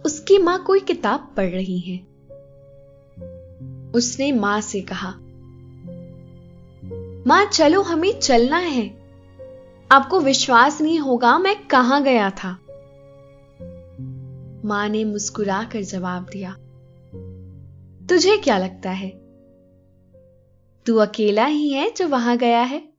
उसकी 0.06 0.38
माँ 0.38 0.64
कोई 0.64 0.80
किताब 0.80 1.34
पढ़ 1.38 1.50
रही 1.50 1.80
है। 1.80 1.98
उसने 3.92 4.32
माँ 4.32 4.62
से 4.62 4.82
कहा, 4.82 5.14
माँ, 7.28 7.46
चलो, 7.46 7.82
हमें 7.82 8.20
चलना 8.20 8.58
है। 8.58 8.98
आपको 9.92 10.20
विश्वास 10.20 10.82
नहीं 10.82 11.00
होगा, 11.00 11.40
मैं 11.40 11.68
कहाँ 11.68 12.04
गया 12.04 12.30
था? 12.30 12.58
माँ 14.66 14.90
ने 14.90 15.04
मुस्कुराकर 15.04 15.82
जवाब 15.82 16.24
दिया, 16.24 16.54
तुझे 18.10 18.38
क्या 18.38 18.58
लगता 18.58 18.92
है? 18.92 19.10
तू 20.86 20.98
अकेला 20.98 21.46
ही 21.46 21.70
है 21.70 21.90
जो 21.92 22.08
वहाँ 22.08 22.38
गया 22.38 22.62
है? 22.62 22.93